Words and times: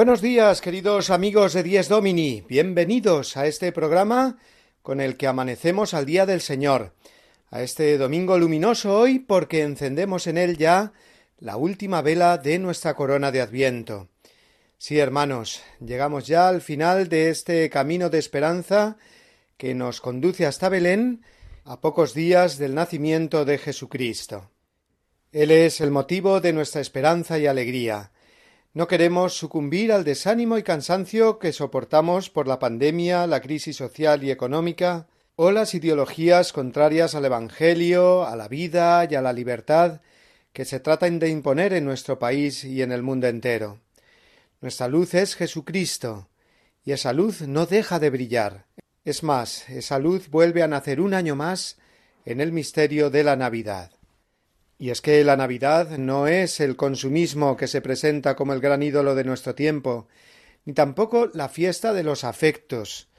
Buenos 0.00 0.22
días, 0.22 0.62
queridos 0.62 1.10
amigos 1.10 1.52
de 1.52 1.62
Dies 1.62 1.90
Domini. 1.90 2.42
Bienvenidos 2.48 3.36
a 3.36 3.46
este 3.46 3.70
programa 3.70 4.38
con 4.80 4.98
el 4.98 5.18
que 5.18 5.26
amanecemos 5.26 5.92
al 5.92 6.06
día 6.06 6.24
del 6.24 6.40
Señor, 6.40 6.94
a 7.50 7.60
este 7.60 7.98
domingo 7.98 8.38
luminoso 8.38 8.98
hoy 8.98 9.18
porque 9.18 9.60
encendemos 9.60 10.26
en 10.26 10.38
él 10.38 10.56
ya 10.56 10.94
la 11.38 11.58
última 11.58 12.00
vela 12.00 12.38
de 12.38 12.58
nuestra 12.58 12.94
corona 12.94 13.30
de 13.30 13.42
Adviento. 13.42 14.08
Sí, 14.78 14.98
hermanos, 14.98 15.60
llegamos 15.84 16.26
ya 16.26 16.48
al 16.48 16.62
final 16.62 17.10
de 17.10 17.28
este 17.28 17.68
camino 17.68 18.08
de 18.08 18.20
esperanza 18.20 18.96
que 19.58 19.74
nos 19.74 20.00
conduce 20.00 20.46
hasta 20.46 20.70
Belén 20.70 21.20
a 21.64 21.82
pocos 21.82 22.14
días 22.14 22.56
del 22.56 22.74
nacimiento 22.74 23.44
de 23.44 23.58
Jesucristo. 23.58 24.50
Él 25.30 25.50
es 25.50 25.82
el 25.82 25.90
motivo 25.90 26.40
de 26.40 26.54
nuestra 26.54 26.80
esperanza 26.80 27.38
y 27.38 27.46
alegría 27.46 28.12
no 28.72 28.86
queremos 28.86 29.36
sucumbir 29.36 29.90
al 29.90 30.04
desánimo 30.04 30.56
y 30.56 30.62
cansancio 30.62 31.40
que 31.40 31.52
soportamos 31.52 32.30
por 32.30 32.46
la 32.46 32.60
pandemia, 32.60 33.26
la 33.26 33.40
crisis 33.40 33.76
social 33.76 34.22
y 34.22 34.30
económica, 34.30 35.08
o 35.34 35.50
las 35.50 35.74
ideologías 35.74 36.52
contrarias 36.52 37.16
al 37.16 37.24
Evangelio, 37.24 38.24
a 38.26 38.36
la 38.36 38.46
vida 38.46 39.08
y 39.10 39.16
a 39.16 39.22
la 39.22 39.32
libertad 39.32 40.00
que 40.52 40.64
se 40.64 40.78
tratan 40.78 41.18
de 41.18 41.30
imponer 41.30 41.72
en 41.72 41.84
nuestro 41.84 42.18
país 42.18 42.64
y 42.64 42.82
en 42.82 42.92
el 42.92 43.02
mundo 43.02 43.26
entero. 43.26 43.80
Nuestra 44.60 44.86
luz 44.86 45.14
es 45.14 45.34
Jesucristo, 45.34 46.28
y 46.84 46.92
esa 46.92 47.12
luz 47.12 47.42
no 47.42 47.66
deja 47.66 47.98
de 47.98 48.10
brillar. 48.10 48.66
Es 49.04 49.22
más, 49.22 49.68
esa 49.68 49.98
luz 49.98 50.28
vuelve 50.28 50.62
a 50.62 50.68
nacer 50.68 51.00
un 51.00 51.14
año 51.14 51.34
más 51.34 51.78
en 52.24 52.40
el 52.40 52.52
misterio 52.52 53.10
de 53.10 53.24
la 53.24 53.34
Navidad. 53.34 53.90
Y 54.80 54.88
es 54.88 55.02
que 55.02 55.22
la 55.24 55.36
Navidad 55.36 55.98
no 55.98 56.26
es 56.26 56.58
el 56.58 56.74
consumismo 56.74 57.58
que 57.58 57.66
se 57.66 57.82
presenta 57.82 58.34
como 58.34 58.54
el 58.54 58.60
gran 58.60 58.82
ídolo 58.82 59.14
de 59.14 59.24
nuestro 59.24 59.54
tiempo, 59.54 60.08
ni 60.64 60.72
tampoco 60.72 61.28
la 61.34 61.50
fiesta 61.50 61.92
de 61.92 62.02
los 62.02 62.24
afectos, 62.24 63.10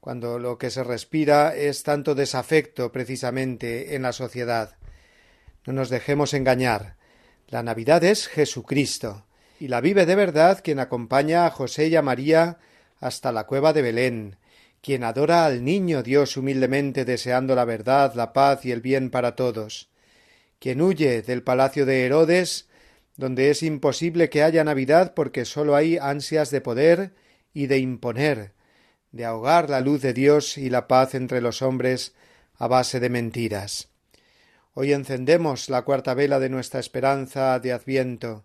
cuando 0.00 0.38
lo 0.38 0.56
que 0.56 0.70
se 0.70 0.82
respira 0.82 1.54
es 1.54 1.82
tanto 1.82 2.14
desafecto 2.14 2.92
precisamente 2.92 3.94
en 3.94 4.00
la 4.00 4.14
sociedad. 4.14 4.78
No 5.66 5.74
nos 5.74 5.90
dejemos 5.90 6.32
engañar. 6.32 6.96
La 7.46 7.62
Navidad 7.62 8.02
es 8.04 8.26
Jesucristo, 8.26 9.26
y 9.60 9.68
la 9.68 9.82
vive 9.82 10.06
de 10.06 10.14
verdad 10.14 10.60
quien 10.64 10.80
acompaña 10.80 11.44
a 11.44 11.50
José 11.50 11.88
y 11.88 11.96
a 11.96 12.00
María 12.00 12.56
hasta 13.00 13.32
la 13.32 13.44
cueva 13.44 13.74
de 13.74 13.82
Belén, 13.82 14.36
quien 14.80 15.04
adora 15.04 15.44
al 15.44 15.62
niño 15.62 16.02
Dios 16.02 16.38
humildemente 16.38 17.04
deseando 17.04 17.54
la 17.54 17.66
verdad, 17.66 18.14
la 18.14 18.32
paz 18.32 18.64
y 18.64 18.72
el 18.72 18.80
bien 18.80 19.10
para 19.10 19.36
todos 19.36 19.91
quien 20.62 20.80
huye 20.80 21.22
del 21.22 21.42
palacio 21.42 21.86
de 21.86 22.06
Herodes, 22.06 22.68
donde 23.16 23.50
es 23.50 23.64
imposible 23.64 24.30
que 24.30 24.44
haya 24.44 24.62
Navidad 24.62 25.12
porque 25.12 25.44
sólo 25.44 25.74
hay 25.74 25.98
ansias 25.98 26.52
de 26.52 26.60
poder 26.60 27.14
y 27.52 27.66
de 27.66 27.78
imponer, 27.78 28.52
de 29.10 29.24
ahogar 29.24 29.68
la 29.68 29.80
luz 29.80 30.02
de 30.02 30.12
Dios 30.12 30.58
y 30.58 30.70
la 30.70 30.86
paz 30.86 31.16
entre 31.16 31.40
los 31.40 31.62
hombres 31.62 32.14
a 32.54 32.68
base 32.68 33.00
de 33.00 33.10
mentiras. 33.10 33.88
Hoy 34.72 34.92
encendemos 34.92 35.68
la 35.68 35.82
cuarta 35.82 36.14
vela 36.14 36.38
de 36.38 36.48
nuestra 36.48 36.78
esperanza 36.78 37.58
de 37.58 37.72
Adviento. 37.72 38.44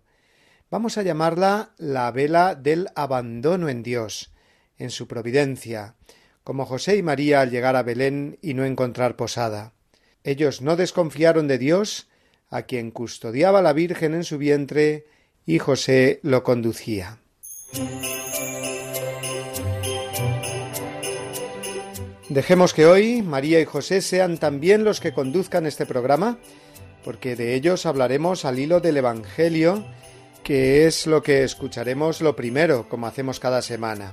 Vamos 0.72 0.98
a 0.98 1.04
llamarla 1.04 1.70
la 1.78 2.10
vela 2.10 2.56
del 2.56 2.88
abandono 2.96 3.68
en 3.68 3.84
Dios, 3.84 4.32
en 4.76 4.90
su 4.90 5.06
providencia, 5.06 5.94
como 6.42 6.66
José 6.66 6.96
y 6.96 7.02
María 7.04 7.42
al 7.42 7.52
llegar 7.52 7.76
a 7.76 7.84
Belén 7.84 8.40
y 8.42 8.54
no 8.54 8.64
encontrar 8.64 9.14
posada. 9.14 9.77
Ellos 10.24 10.62
no 10.62 10.76
desconfiaron 10.76 11.48
de 11.48 11.58
Dios 11.58 12.08
a 12.50 12.62
quien 12.62 12.90
custodiaba 12.90 13.62
la 13.62 13.72
Virgen 13.72 14.14
en 14.14 14.24
su 14.24 14.38
vientre 14.38 15.06
y 15.46 15.58
José 15.58 16.20
lo 16.22 16.42
conducía. 16.42 17.18
Dejemos 22.28 22.74
que 22.74 22.84
hoy 22.84 23.22
María 23.22 23.58
y 23.60 23.64
José 23.64 24.02
sean 24.02 24.36
también 24.36 24.84
los 24.84 25.00
que 25.00 25.14
conduzcan 25.14 25.64
este 25.66 25.86
programa, 25.86 26.38
porque 27.02 27.36
de 27.36 27.54
ellos 27.54 27.86
hablaremos 27.86 28.44
al 28.44 28.58
hilo 28.58 28.80
del 28.80 28.98
Evangelio, 28.98 29.86
que 30.44 30.86
es 30.86 31.06
lo 31.06 31.22
que 31.22 31.42
escucharemos 31.44 32.20
lo 32.20 32.36
primero, 32.36 32.86
como 32.88 33.06
hacemos 33.06 33.40
cada 33.40 33.62
semana. 33.62 34.12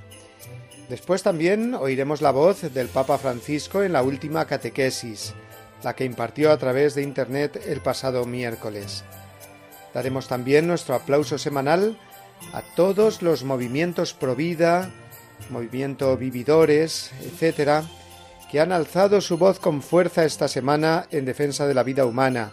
Después 0.88 1.24
también 1.24 1.74
oiremos 1.74 2.22
la 2.22 2.32
voz 2.32 2.62
del 2.74 2.88
Papa 2.88 3.18
Francisco 3.18 3.84
en 3.84 3.92
la 3.92 4.04
última 4.04 4.46
catequesis, 4.46 5.34
la 5.86 5.96
que 5.96 6.04
impartió 6.04 6.52
a 6.52 6.58
través 6.58 6.96
de 6.96 7.04
Internet 7.04 7.62
el 7.68 7.80
pasado 7.80 8.26
miércoles. 8.26 9.04
Daremos 9.94 10.28
también 10.28 10.66
nuestro 10.66 10.96
aplauso 10.96 11.38
semanal 11.38 11.96
a 12.54 12.64
todos 12.76 13.22
los 13.22 13.44
movimientos 13.44 14.16
pro 14.16 14.36
vida, 14.36 14.92
movimiento 15.52 16.18
vividores, 16.18 17.12
etc., 17.22 17.86
que 18.50 18.60
han 18.60 18.72
alzado 18.72 19.22
su 19.22 19.38
voz 19.38 19.60
con 19.60 19.84
fuerza 19.84 20.26
esta 20.26 20.48
semana 20.48 21.06
en 21.12 21.24
defensa 21.24 21.68
de 21.68 21.76
la 21.76 21.84
vida 21.84 22.06
humana, 22.08 22.52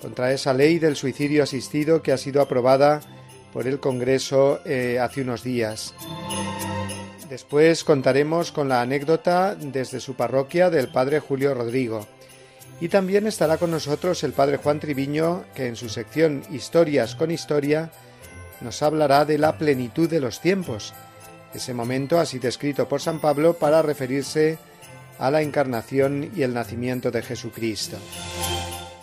contra 0.00 0.32
esa 0.32 0.54
ley 0.54 0.78
del 0.78 0.96
suicidio 0.96 1.42
asistido 1.42 2.02
que 2.02 2.12
ha 2.12 2.18
sido 2.18 2.40
aprobada 2.40 3.02
por 3.52 3.68
el 3.68 3.78
Congreso 3.78 4.60
eh, 4.64 4.98
hace 4.98 5.20
unos 5.20 5.44
días. 5.44 5.94
Después 7.28 7.84
contaremos 7.84 8.52
con 8.52 8.70
la 8.70 8.80
anécdota 8.80 9.54
desde 9.54 10.00
su 10.00 10.14
parroquia 10.14 10.70
del 10.70 10.88
padre 10.88 11.20
Julio 11.20 11.52
Rodrigo. 11.52 12.06
Y 12.80 12.88
también 12.88 13.26
estará 13.26 13.56
con 13.56 13.70
nosotros 13.70 14.22
el 14.24 14.32
padre 14.32 14.56
Juan 14.56 14.80
Triviño, 14.80 15.44
que 15.54 15.66
en 15.66 15.76
su 15.76 15.88
sección 15.88 16.42
Historias 16.50 17.14
con 17.14 17.30
Historia 17.30 17.90
nos 18.60 18.82
hablará 18.82 19.24
de 19.24 19.38
la 19.38 19.58
plenitud 19.58 20.08
de 20.08 20.20
los 20.20 20.40
tiempos, 20.40 20.92
ese 21.54 21.72
momento 21.72 22.18
así 22.18 22.38
descrito 22.38 22.88
por 22.88 23.00
San 23.00 23.20
Pablo 23.20 23.54
para 23.54 23.82
referirse 23.82 24.58
a 25.18 25.30
la 25.30 25.42
encarnación 25.42 26.32
y 26.34 26.42
el 26.42 26.54
nacimiento 26.54 27.10
de 27.10 27.22
Jesucristo. 27.22 27.96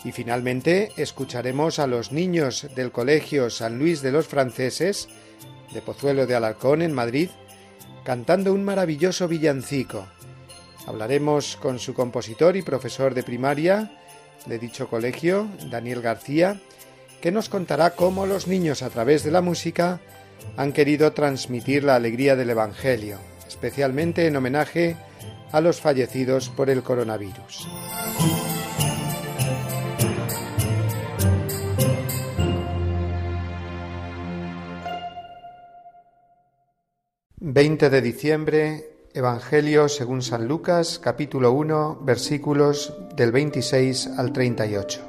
Y 0.03 0.11
finalmente 0.11 0.91
escucharemos 0.97 1.79
a 1.79 1.87
los 1.87 2.11
niños 2.11 2.67
del 2.75 2.91
Colegio 2.91 3.49
San 3.49 3.77
Luis 3.79 4.01
de 4.01 4.11
los 4.11 4.27
Franceses, 4.27 5.07
de 5.73 5.81
Pozuelo 5.81 6.25
de 6.25 6.35
Alarcón, 6.35 6.81
en 6.81 6.91
Madrid, 6.91 7.29
cantando 8.03 8.51
un 8.51 8.63
maravilloso 8.63 9.27
villancico, 9.27 10.07
Hablaremos 10.87 11.57
con 11.57 11.79
su 11.79 11.93
compositor 11.93 12.55
y 12.57 12.61
profesor 12.61 13.13
de 13.13 13.23
primaria 13.23 13.91
de 14.45 14.59
dicho 14.59 14.87
colegio, 14.87 15.47
Daniel 15.69 16.01
García, 16.01 16.59
que 17.21 17.31
nos 17.31 17.49
contará 17.49 17.91
cómo 17.91 18.25
los 18.25 18.47
niños 18.47 18.81
a 18.81 18.89
través 18.89 19.23
de 19.23 19.31
la 19.31 19.41
música 19.41 19.99
han 20.57 20.73
querido 20.73 21.13
transmitir 21.13 21.83
la 21.83 21.95
alegría 21.95 22.35
del 22.35 22.49
Evangelio, 22.49 23.19
especialmente 23.47 24.25
en 24.25 24.35
homenaje 24.35 24.97
a 25.51 25.61
los 25.61 25.79
fallecidos 25.79 26.49
por 26.49 26.69
el 26.69 26.83
coronavirus. 26.83 27.67
...20 37.43 37.89
de 37.89 38.01
diciembre 38.01 38.91
Evangelio 39.13 39.89
según 39.89 40.21
San 40.21 40.47
Lucas, 40.47 40.97
capítulo 40.97 41.51
1, 41.51 41.99
versículos 42.01 42.93
del 43.13 43.33
26 43.33 44.07
al 44.17 44.31
38. 44.31 45.01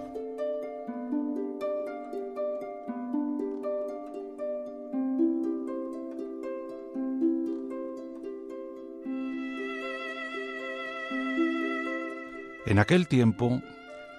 En 12.66 12.81
aquel 12.81 13.06
tiempo, 13.06 13.62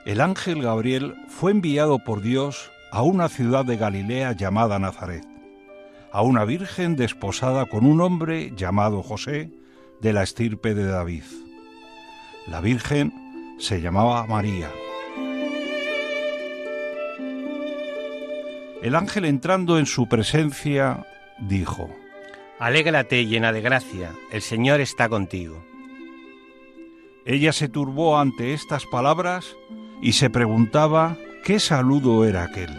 el 0.05 0.21
ángel 0.21 0.61
Gabriel 0.61 1.15
fue 1.27 1.51
enviado 1.51 1.99
por 1.99 2.21
Dios 2.21 2.71
a 2.89 3.01
una 3.01 3.27
ciudad 3.27 3.65
de 3.65 3.75
Galilea 3.75 4.31
llamada 4.31 4.79
Nazaret, 4.79 5.25
a 6.09 6.21
una 6.21 6.45
virgen 6.45 6.95
desposada 6.95 7.65
con 7.65 7.85
un 7.85 7.99
hombre 7.99 8.53
llamado 8.55 9.03
José, 9.03 9.51
de 10.03 10.11
la 10.11 10.21
estirpe 10.21 10.75
de 10.75 10.85
David. 10.85 11.23
La 12.47 12.59
Virgen 12.59 13.13
Se 13.57 13.79
llamaba 13.79 14.27
María. 14.27 14.69
El 18.81 18.95
ángel 18.95 19.23
entrando 19.23 19.79
en 19.79 19.85
su 19.85 20.09
presencia 20.09 21.05
dijo, 21.39 21.89
Alégrate 22.59 23.25
llena 23.25 23.53
de 23.53 23.61
gracia, 23.61 24.11
el 24.31 24.41
Señor 24.41 24.81
está 24.81 25.07
contigo. 25.07 25.63
Ella 27.25 27.53
se 27.53 27.69
turbó 27.69 28.19
ante 28.19 28.53
estas 28.53 28.85
palabras 28.85 29.55
y 30.01 30.13
se 30.13 30.29
preguntaba 30.29 31.15
qué 31.45 31.61
saludo 31.61 32.25
era 32.25 32.43
aquel. 32.43 32.71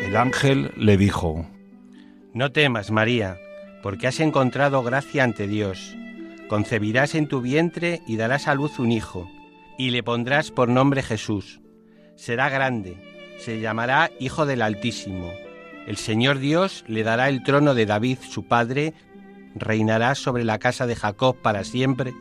El 0.00 0.16
ángel 0.16 0.70
le 0.76 0.96
dijo, 0.96 1.48
No 2.34 2.50
temas, 2.50 2.90
María, 2.90 3.38
porque 3.82 4.06
has 4.06 4.18
encontrado 4.18 4.82
gracia 4.82 5.22
ante 5.22 5.46
Dios. 5.46 5.94
Concebirás 6.48 7.14
en 7.14 7.26
tu 7.28 7.42
vientre 7.42 8.00
y 8.06 8.16
darás 8.16 8.48
a 8.48 8.54
luz 8.54 8.78
un 8.78 8.90
hijo, 8.90 9.30
y 9.76 9.90
le 9.90 10.02
pondrás 10.02 10.50
por 10.50 10.70
nombre 10.70 11.02
Jesús. 11.02 11.60
Será 12.16 12.48
grande, 12.48 12.96
se 13.38 13.60
llamará 13.60 14.10
Hijo 14.18 14.46
del 14.46 14.62
Altísimo. 14.62 15.30
El 15.86 15.98
Señor 15.98 16.38
Dios 16.38 16.84
le 16.86 17.02
dará 17.02 17.28
el 17.28 17.42
trono 17.42 17.74
de 17.74 17.84
David, 17.84 18.18
su 18.26 18.44
padre, 18.48 18.94
reinará 19.54 20.14
sobre 20.14 20.44
la 20.44 20.58
casa 20.58 20.86
de 20.86 20.96
Jacob 20.96 21.36
para 21.36 21.64
siempre, 21.64 22.14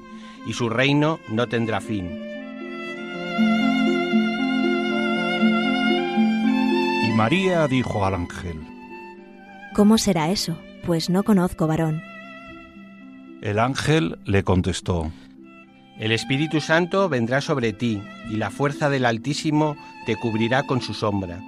y 0.45 0.51
su 0.51 0.69
reino 0.69 1.19
no 1.29 1.47
tendrá 1.47 1.79
fin. 1.79 2.21
Y 7.05 7.11
María 7.15 7.65
dijo 7.67 8.05
al 8.05 8.15
ángel, 8.15 8.70
¿Cómo 9.73 9.97
será 9.97 10.29
eso? 10.31 10.57
Pues 10.85 11.09
no 11.09 11.23
conozco 11.23 11.65
varón. 11.65 12.03
El 13.41 13.57
ángel 13.57 14.19
le 14.25 14.43
contestó, 14.43 15.11
El 15.97 16.11
Espíritu 16.11 16.59
Santo 16.59 17.07
vendrá 17.07 17.39
sobre 17.39 17.71
ti, 17.71 18.01
y 18.29 18.35
la 18.35 18.51
fuerza 18.51 18.89
del 18.89 19.05
Altísimo 19.05 19.77
te 20.05 20.17
cubrirá 20.17 20.63
con 20.63 20.81
su 20.81 20.93
sombra. 20.93 21.39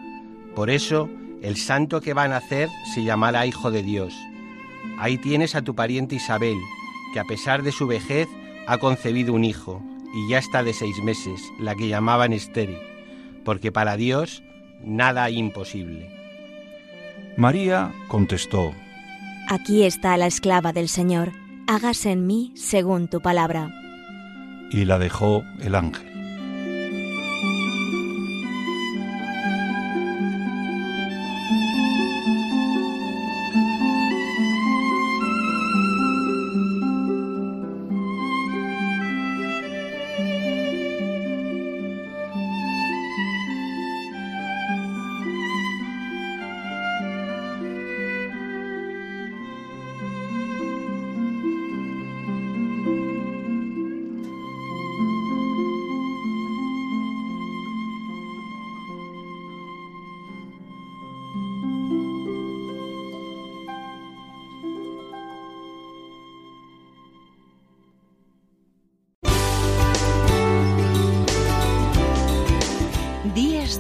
Por 0.55 0.69
eso, 0.69 1.09
el 1.41 1.57
santo 1.57 1.99
que 1.99 2.13
va 2.13 2.23
a 2.23 2.29
nacer 2.29 2.69
se 2.93 3.03
llamará 3.03 3.45
Hijo 3.45 3.71
de 3.71 3.83
Dios. 3.83 4.13
Ahí 4.99 5.17
tienes 5.17 5.53
a 5.55 5.61
tu 5.61 5.75
pariente 5.75 6.15
Isabel, 6.15 6.57
que 7.13 7.19
a 7.19 7.25
pesar 7.25 7.61
de 7.61 7.73
su 7.73 7.87
vejez 7.87 8.29
ha 8.67 8.77
concebido 8.77 9.33
un 9.33 9.43
hijo, 9.43 9.83
y 10.13 10.29
ya 10.29 10.37
está 10.37 10.63
de 10.63 10.73
seis 10.73 11.01
meses, 11.03 11.41
la 11.59 11.75
que 11.75 11.89
llamaban 11.89 12.31
estéril, 12.31 12.77
porque 13.43 13.71
para 13.71 13.97
Dios 13.97 14.43
nada 14.81 15.25
hay 15.25 15.37
imposible. 15.37 16.12
María 17.38 17.91
contestó, 18.07 18.74
Aquí 19.50 19.83
está 19.83 20.15
la 20.18 20.27
esclava 20.27 20.71
del 20.71 20.88
Señor, 20.88 21.31
hágase 21.68 22.12
en 22.12 22.25
mí 22.27 22.51
según 22.56 23.07
tu 23.07 23.21
palabra. 23.21 23.69
y 24.71 24.85
la 24.85 24.97
dejó 24.97 25.44
el 25.62 25.75
ángel. 25.75 26.12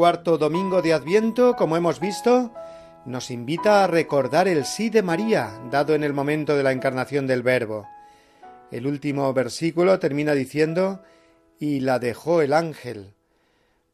Cuarto 0.00 0.38
domingo 0.38 0.80
de 0.80 0.94
Adviento, 0.94 1.56
como 1.56 1.76
hemos 1.76 2.00
visto, 2.00 2.54
nos 3.04 3.30
invita 3.30 3.84
a 3.84 3.86
recordar 3.86 4.48
el 4.48 4.64
sí 4.64 4.88
de 4.88 5.02
María, 5.02 5.60
dado 5.70 5.94
en 5.94 6.02
el 6.02 6.14
momento 6.14 6.56
de 6.56 6.62
la 6.62 6.72
encarnación 6.72 7.26
del 7.26 7.42
Verbo. 7.42 7.86
El 8.70 8.86
último 8.86 9.30
versículo 9.34 9.98
termina 9.98 10.32
diciendo, 10.32 11.02
y 11.58 11.80
la 11.80 11.98
dejó 11.98 12.40
el 12.40 12.54
ángel. 12.54 13.12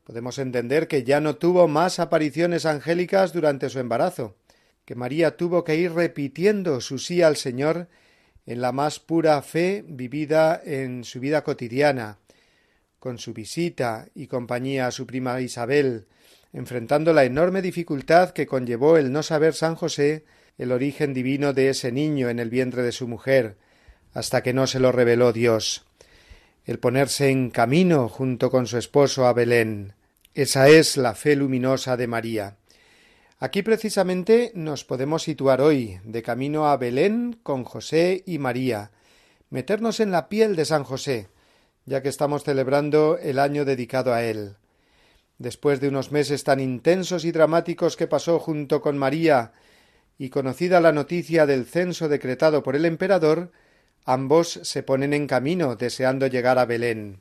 Podemos 0.05 0.39
entender 0.39 0.87
que 0.87 1.03
ya 1.03 1.21
no 1.21 1.35
tuvo 1.35 1.67
más 1.67 1.99
apariciones 1.99 2.67
angélicas 2.67 3.33
durante 3.33 3.69
su 3.69 3.81
embarazo, 3.81 4.37
que 4.85 4.95
María 4.95 5.37
tuvo 5.37 5.65
que 5.65 5.75
ir 5.75 5.93
repitiendo 5.93 6.81
su 6.81 7.01
sí 7.01 7.21
al 7.21 7.35
Señor 7.35 7.89
en 8.47 8.61
la 8.61 8.71
más 8.71 9.01
pura 9.01 9.43
fe 9.43 9.85
vivida 9.85 10.63
en 10.65 11.03
su 11.03 11.19
vida 11.19 11.43
cotidiana, 11.43 12.21
con 12.99 13.19
su 13.19 13.33
visita 13.33 14.09
y 14.15 14.27
compañía 14.27 14.87
a 14.87 14.91
su 14.91 15.07
prima 15.07 15.41
Isabel, 15.41 16.07
enfrentando 16.53 17.13
la 17.13 17.25
enorme 17.25 17.63
dificultad 17.63 18.31
que 18.31 18.47
conllevó 18.47 18.97
el 18.97 19.13
no 19.13 19.23
saber 19.23 19.55
San 19.55 19.75
José 19.75 20.25
el 20.59 20.73
origen 20.73 21.13
divino 21.13 21.53
de 21.53 21.69
ese 21.69 21.93
niño 21.93 22.29
en 22.29 22.39
el 22.39 22.51
vientre 22.51 22.83
de 22.83 22.93
su 22.93 23.07
mujer, 23.07 23.57
hasta 24.15 24.43
que 24.43 24.55
no 24.55 24.67
se 24.67 24.81
lo 24.81 24.93
reveló 24.93 25.33
Dios. 25.33 25.85
El 26.65 26.79
ponerse 26.79 27.29
en 27.29 27.51
camino 27.51 28.09
junto 28.09 28.51
con 28.51 28.67
su 28.67 28.79
esposo 28.79 29.27
a 29.27 29.33
Belén. 29.33 29.95
Esa 30.35 30.69
es 30.69 30.97
la 30.97 31.15
fe 31.15 31.37
luminosa 31.37 31.97
de 31.97 32.07
María. 32.07 32.57
Aquí 33.39 33.63
precisamente 33.63 34.51
nos 34.55 34.85
podemos 34.85 35.23
situar 35.23 35.61
hoy, 35.61 36.01
de 36.05 36.23
camino 36.23 36.69
a 36.69 36.77
Belén 36.79 37.39
con 37.43 37.65
José 37.65 38.23
y 38.27 38.39
María, 38.39 38.93
meternos 39.51 40.01
en 40.01 40.11
la 40.11 40.29
piel 40.31 40.57
de 40.57 40.65
San 40.65 40.85
José, 40.85 41.29
ya 41.87 42.03
que 42.03 42.09
estamos 42.09 42.45
celebrando 42.45 43.19
el 43.23 43.39
año 43.39 43.65
dedicado 43.65 44.13
a 44.13 44.23
él. 44.23 44.57
Después 45.39 45.81
de 45.81 45.89
unos 45.89 46.13
meses 46.13 46.45
tan 46.45 46.61
intensos 46.61 47.25
y 47.25 47.33
dramáticos 47.33 47.97
que 47.97 48.07
pasó 48.07 48.39
junto 48.39 48.81
con 48.81 48.99
María, 48.99 49.53
y 50.19 50.31
conocida 50.31 50.81
la 50.81 50.93
noticia 50.93 51.47
del 51.47 51.67
censo 51.67 52.09
decretado 52.09 52.63
por 52.63 52.75
el 52.75 52.85
emperador, 52.85 53.53
ambos 54.05 54.61
se 54.63 54.83
ponen 54.83 55.13
en 55.13 55.27
camino, 55.27 55.77
deseando 55.77 56.27
llegar 56.27 56.59
a 56.59 56.65
Belén. 56.65 57.21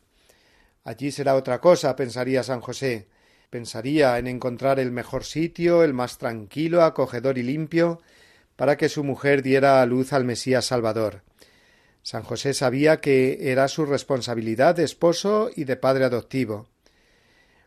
Allí 0.84 1.12
será 1.12 1.36
otra 1.36 1.60
cosa, 1.60 1.96
pensaría 1.96 2.44
San 2.44 2.62
José. 2.62 3.08
Pensaría 3.50 4.18
en 4.18 4.28
encontrar 4.28 4.80
el 4.80 4.92
mejor 4.92 5.24
sitio, 5.24 5.84
el 5.84 5.94
más 5.94 6.18
tranquilo, 6.18 6.84
acogedor 6.84 7.38
y 7.38 7.44
limpio, 7.44 8.02
para 8.56 8.78
que 8.78 8.90
su 8.90 9.04
mujer 9.04 9.42
diera 9.42 9.82
a 9.82 9.86
luz 9.86 10.14
al 10.14 10.26
Mesías 10.26 10.66
Salvador. 10.66 11.22
San 12.06 12.22
José 12.22 12.54
sabía 12.54 13.02
que 13.02 13.52
era 13.52 13.68
su 13.68 13.84
responsabilidad 13.84 14.76
de 14.76 14.84
esposo 14.84 15.50
y 15.56 15.64
de 15.64 15.76
padre 15.76 16.06
adoptivo. 16.06 16.68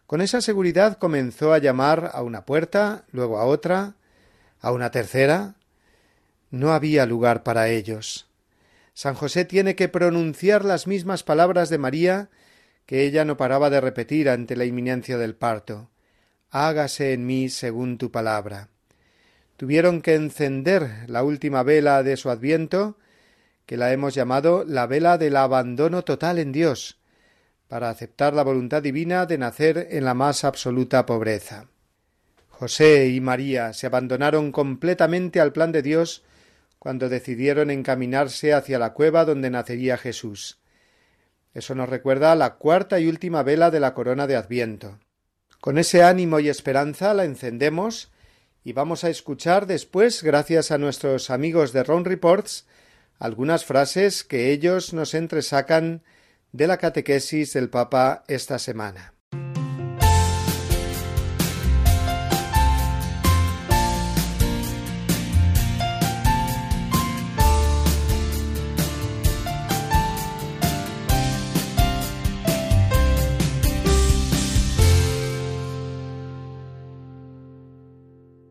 Con 0.06 0.20
esa 0.20 0.40
seguridad 0.40 0.96
comenzó 0.96 1.52
a 1.52 1.58
llamar 1.58 2.12
a 2.14 2.22
una 2.22 2.44
puerta, 2.44 3.04
luego 3.10 3.38
a 3.38 3.46
otra, 3.46 3.96
a 4.60 4.70
una 4.70 4.92
tercera. 4.92 5.56
No 6.52 6.72
había 6.72 7.04
lugar 7.04 7.42
para 7.42 7.68
ellos. 7.68 8.28
San 8.94 9.16
José 9.16 9.44
tiene 9.44 9.74
que 9.74 9.88
pronunciar 9.88 10.64
las 10.64 10.86
mismas 10.86 11.24
palabras 11.24 11.68
de 11.68 11.78
María 11.78 12.30
que 12.86 13.02
ella 13.06 13.24
no 13.24 13.36
paraba 13.36 13.70
de 13.70 13.80
repetir 13.80 14.30
ante 14.30 14.54
la 14.54 14.66
inminencia 14.66 15.18
del 15.18 15.34
parto. 15.34 15.90
Hágase 16.50 17.12
en 17.12 17.26
mí 17.26 17.48
según 17.48 17.98
tu 17.98 18.12
palabra. 18.12 18.68
Tuvieron 19.56 20.00
que 20.00 20.14
encender 20.14 21.06
la 21.08 21.24
última 21.24 21.64
vela 21.64 22.04
de 22.04 22.16
su 22.16 22.30
adviento, 22.30 22.98
que 23.68 23.76
la 23.76 23.92
hemos 23.92 24.14
llamado 24.14 24.64
la 24.66 24.86
vela 24.86 25.18
del 25.18 25.36
abandono 25.36 26.02
total 26.02 26.38
en 26.38 26.52
Dios, 26.52 26.96
para 27.68 27.90
aceptar 27.90 28.32
la 28.32 28.42
voluntad 28.42 28.82
divina 28.82 29.26
de 29.26 29.36
nacer 29.36 29.88
en 29.90 30.06
la 30.06 30.14
más 30.14 30.42
absoluta 30.44 31.04
pobreza. 31.04 31.66
José 32.48 33.08
y 33.08 33.20
María 33.20 33.74
se 33.74 33.86
abandonaron 33.86 34.52
completamente 34.52 35.38
al 35.38 35.52
plan 35.52 35.70
de 35.70 35.82
Dios 35.82 36.24
cuando 36.78 37.10
decidieron 37.10 37.70
encaminarse 37.70 38.54
hacia 38.54 38.78
la 38.78 38.94
cueva 38.94 39.26
donde 39.26 39.50
nacería 39.50 39.98
Jesús. 39.98 40.58
Eso 41.52 41.74
nos 41.74 41.90
recuerda 41.90 42.34
la 42.36 42.54
cuarta 42.54 42.98
y 42.98 43.06
última 43.06 43.42
vela 43.42 43.70
de 43.70 43.80
la 43.80 43.92
corona 43.92 44.26
de 44.26 44.36
Adviento. 44.36 44.98
Con 45.60 45.76
ese 45.76 46.02
ánimo 46.02 46.40
y 46.40 46.48
esperanza 46.48 47.12
la 47.12 47.26
encendemos 47.26 48.10
y 48.64 48.72
vamos 48.72 49.04
a 49.04 49.10
escuchar 49.10 49.66
después, 49.66 50.22
gracias 50.22 50.70
a 50.70 50.78
nuestros 50.78 51.28
amigos 51.28 51.74
de 51.74 51.82
Ron 51.82 52.06
Reports, 52.06 52.64
algunas 53.18 53.64
frases 53.64 54.24
que 54.24 54.50
ellos 54.52 54.92
nos 54.92 55.14
entresacan 55.14 56.02
de 56.52 56.66
la 56.66 56.78
catequesis 56.78 57.52
del 57.52 57.70
Papa 57.70 58.24
esta 58.28 58.58
semana. 58.58 59.17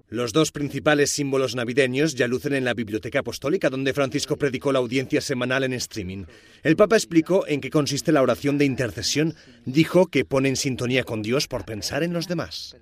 Los 0.10 0.32
dos 0.32 0.54
principales 0.54 1.12
símbolos 1.12 1.56
navideños 1.56 2.16
ya 2.16 2.28
lucen 2.28 2.54
en 2.54 2.64
la 2.64 2.74
Biblioteca 2.74 3.20
Apostólica, 3.20 3.70
donde 3.70 3.94
Francisco 3.94 4.38
predicó 4.38 4.72
la 4.72 4.80
audiencia 4.80 5.20
semanal 5.20 5.66
en 5.66 5.74
streaming. 5.74 6.24
El 6.64 6.78
Papa 6.78 6.96
explicó 6.96 7.46
en 7.46 7.60
qué 7.60 7.70
consiste 7.70 8.14
la 8.14 8.22
oración 8.22 8.58
de 8.58 8.64
intercesión. 8.64 9.36
Dijo 9.66 10.08
que 10.08 10.24
pone 10.24 10.48
en 10.48 10.56
sintonía 10.56 11.04
con 11.04 11.22
Dios 11.22 11.50
por 11.50 11.66
pensar 11.66 12.04
en 12.04 12.14
los 12.14 12.30
demás. 12.30 12.78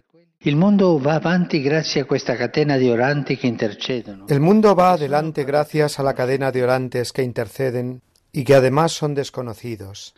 El 4.29 4.39
mundo 4.39 4.75
va 4.75 4.94
adelante 4.94 5.44
gracias 5.46 6.00
a 6.00 6.03
la 6.03 6.13
cadena 6.13 6.51
de 6.51 6.63
orantes 6.63 7.12
que 7.12 7.24
interceden 7.24 8.03
y 8.32 8.44
que 8.44 8.53
además 8.53 8.91
son 8.91 9.15
desconocidos, 9.15 10.13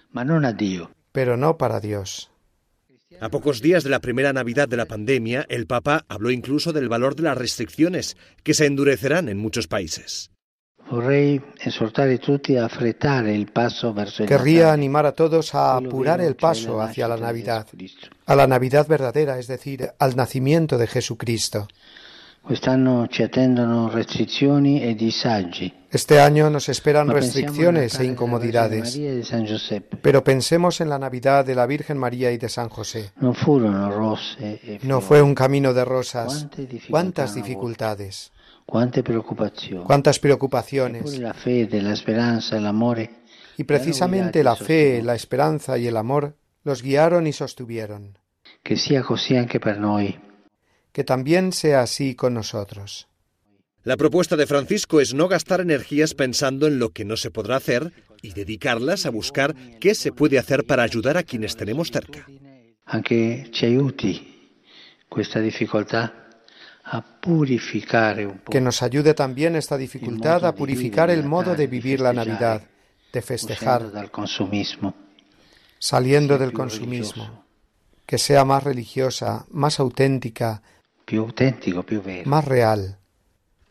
pero 1.13 1.37
no 1.37 1.57
para 1.57 1.79
Dios. 1.79 2.31
A 3.21 3.29
pocos 3.29 3.61
días 3.61 3.83
de 3.85 3.89
la 3.89 4.01
primera 4.01 4.33
Navidad 4.33 4.67
de 4.67 4.75
la 4.75 4.85
pandemia, 4.85 5.45
el 5.47 5.65
Papa 5.65 6.05
habló 6.09 6.29
incluso 6.29 6.73
del 6.73 6.89
valor 6.89 7.15
de 7.15 7.23
las 7.23 7.37
restricciones, 7.37 8.17
que 8.43 8.53
se 8.53 8.65
endurecerán 8.65 9.29
en 9.29 9.37
muchos 9.37 9.67
países. 9.67 10.31
Querría 14.27 14.73
animar 14.73 15.05
a 15.05 15.13
todos 15.13 15.55
a 15.55 15.77
apurar 15.77 16.19
el 16.19 16.35
paso 16.35 16.77
la 16.77 16.85
hacia 16.85 17.07
la 17.07 17.17
Navidad, 17.17 17.65
a 18.25 18.35
la 18.35 18.47
Navidad 18.47 18.87
verdadera, 18.87 19.39
es 19.39 19.47
decir, 19.47 19.89
al 19.99 20.15
nacimiento 20.17 20.77
de 20.77 20.87
Jesucristo. 20.87 21.67
Este 25.89 26.19
año 26.19 26.49
nos 26.49 26.69
esperan 26.69 27.07
restricciones 27.09 27.99
e 27.99 28.05
incomodidades, 28.05 28.95
e 28.95 29.23
pero 30.01 30.23
pensemos 30.23 30.81
en 30.81 30.89
la 30.89 30.99
Navidad 30.99 31.45
de 31.45 31.55
la 31.55 31.65
Virgen 31.65 31.97
María 31.97 32.31
y 32.31 32.37
de 32.37 32.49
San 32.49 32.69
José. 32.69 33.11
E 33.19 34.79
No 34.83 35.01
fue 35.01 35.21
un 35.21 35.35
camino 35.35 35.73
de 35.73 35.85
rosas. 35.85 36.47
¿Cuántas 36.89 37.35
dificultades? 37.35 38.31
¿Cuántas 38.65 40.17
Eppure 40.17 40.21
preocupaciones? 40.21 41.19
la 41.19 41.33
la 42.61 42.73
Y 43.57 43.63
precisamente 43.63 44.43
la 44.43 44.55
fe, 44.55 45.01
la 45.01 45.15
esperanza 45.15 45.77
y 45.77 45.87
el 45.87 45.97
amor 45.97 46.35
los 46.63 46.83
guiaron 46.83 47.27
y 47.27 47.33
sostuvieron. 47.33 48.17
che 48.61 48.75
sia 48.75 49.01
così 49.01 49.35
anche 49.35 49.59
per 49.59 49.79
noi. 49.79 50.26
Que 50.97 51.03
también 51.03 51.53
sea 51.53 51.83
así 51.83 52.15
con 52.15 52.33
nosotros. 52.33 53.07
La 53.83 53.97
propuesta 53.97 54.35
de 54.35 54.47
Francisco 54.47 54.99
es 54.99 55.13
no 55.13 55.27
gastar 55.27 55.61
energías 55.61 56.15
pensando 56.15 56.65
en 56.65 56.79
lo 56.79 56.89
que 56.89 57.05
no 57.05 57.17
se 57.17 57.29
podrá 57.29 57.57
hacer 57.57 57.93
y 58.23 58.33
dedicarlas 58.33 59.05
a 59.05 59.11
buscar 59.11 59.53
qué 59.79 59.93
se 59.93 60.11
puede 60.11 60.39
hacer 60.39 60.65
para 60.65 60.81
ayudar 60.81 61.15
a 61.15 61.21
quienes 61.21 61.55
tenemos 61.55 61.91
cerca. 61.91 62.25
Anche 62.85 63.47
ci 63.53 63.67
aiuti 63.67 64.11
questa 65.07 65.39
difficoltà 65.39 66.29
a 66.85 67.19
purificare 67.21 68.25
un 68.25 68.39
po'. 68.39 68.51
Que 68.51 68.59
nos 68.59 68.81
ayude 68.81 69.13
también 69.13 69.55
esta 69.55 69.77
dificultad 69.77 70.47
a 70.47 70.55
purificar 70.55 71.11
el 71.11 71.25
modo 71.25 71.53
de 71.53 71.67
vivir 71.67 71.99
la 71.99 72.11
Navidad, 72.11 72.63
de 73.13 73.21
festejar, 73.21 73.83
saliendo 75.77 76.39
del 76.39 76.51
consumismo. 76.51 77.45
Que 78.07 78.17
sea 78.17 78.45
más 78.45 78.63
religiosa, 78.63 79.45
más 79.51 79.79
auténtica, 79.79 80.63
más 82.25 82.45
real. 82.45 82.97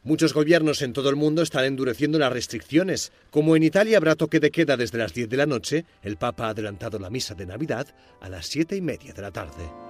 Muchos 0.03 0.33
gobiernos 0.33 0.83
en 0.83 0.93
todo 0.93 1.11
el 1.11 1.17
mundo 1.17 1.43
están 1.43 1.65
endureciendo 1.65 2.19
las 2.19 2.33
restricciones. 2.33 3.13
Como 3.31 3.57
en 3.57 3.65
Italia 3.65 3.97
habrá 3.97 4.15
toque 4.15 4.39
de 4.39 4.53
queda 4.53 4.77
desde 4.77 4.99
las 4.99 5.13
10 5.13 5.29
de 5.29 5.37
la 5.37 5.47
noche, 5.47 5.85
el 6.03 6.17
Papa 6.17 6.47
ha 6.47 6.51
adelantado 6.51 6.99
la 6.99 7.11
misa 7.11 7.35
de 7.35 7.45
Navidad 7.45 7.89
a 8.21 8.29
las 8.29 8.47
siete 8.47 8.77
y 8.77 8.81
media 8.81 9.13
de 9.13 9.23
la 9.23 9.33
tarde. 9.33 9.86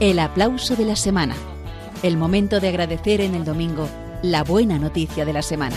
El 0.00 0.20
aplauso 0.20 0.76
de 0.76 0.84
la 0.84 0.94
semana. 0.94 1.34
El 2.04 2.16
momento 2.16 2.60
de 2.60 2.68
agradecer 2.68 3.20
en 3.20 3.34
el 3.34 3.44
domingo 3.44 3.88
la 4.22 4.44
buena 4.44 4.78
noticia 4.78 5.24
de 5.24 5.32
la 5.32 5.42
semana. 5.42 5.74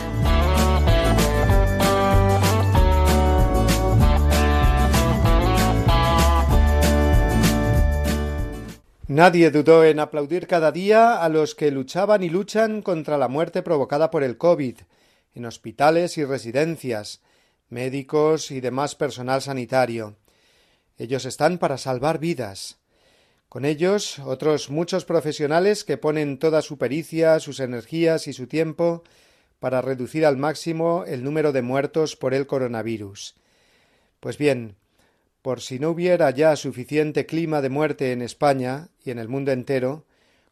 Nadie 9.07 9.49
dudó 9.49 9.83
en 9.83 9.99
aplaudir 9.99 10.45
cada 10.45 10.71
día 10.71 11.23
a 11.23 11.27
los 11.27 11.55
que 11.55 11.71
luchaban 11.71 12.21
y 12.21 12.29
luchan 12.29 12.83
contra 12.83 13.17
la 13.17 13.27
muerte 13.27 13.63
provocada 13.63 14.11
por 14.11 14.21
el 14.21 14.37
COVID, 14.37 14.77
en 15.33 15.45
hospitales 15.45 16.19
y 16.19 16.25
residencias, 16.25 17.21
médicos 17.69 18.51
y 18.51 18.61
demás 18.61 18.93
personal 18.93 19.41
sanitario. 19.41 20.15
Ellos 20.99 21.25
están 21.25 21.57
para 21.57 21.79
salvar 21.79 22.19
vidas. 22.19 22.80
Con 23.51 23.65
ellos 23.65 24.17
otros 24.19 24.69
muchos 24.69 25.03
profesionales 25.03 25.83
que 25.83 25.97
ponen 25.97 26.37
toda 26.37 26.61
su 26.61 26.77
pericia, 26.77 27.37
sus 27.41 27.59
energías 27.59 28.29
y 28.29 28.31
su 28.31 28.47
tiempo 28.47 29.03
para 29.59 29.81
reducir 29.81 30.25
al 30.25 30.37
máximo 30.37 31.03
el 31.05 31.25
número 31.25 31.51
de 31.51 31.61
muertos 31.61 32.15
por 32.15 32.33
el 32.33 32.47
coronavirus. 32.47 33.35
Pues 34.21 34.37
bien, 34.37 34.77
por 35.41 35.59
si 35.59 35.79
no 35.79 35.89
hubiera 35.89 36.29
ya 36.31 36.55
suficiente 36.55 37.25
clima 37.25 37.61
de 37.61 37.67
muerte 37.67 38.13
en 38.13 38.21
España 38.21 38.87
y 39.03 39.11
en 39.11 39.19
el 39.19 39.27
mundo 39.27 39.51
entero, 39.51 40.05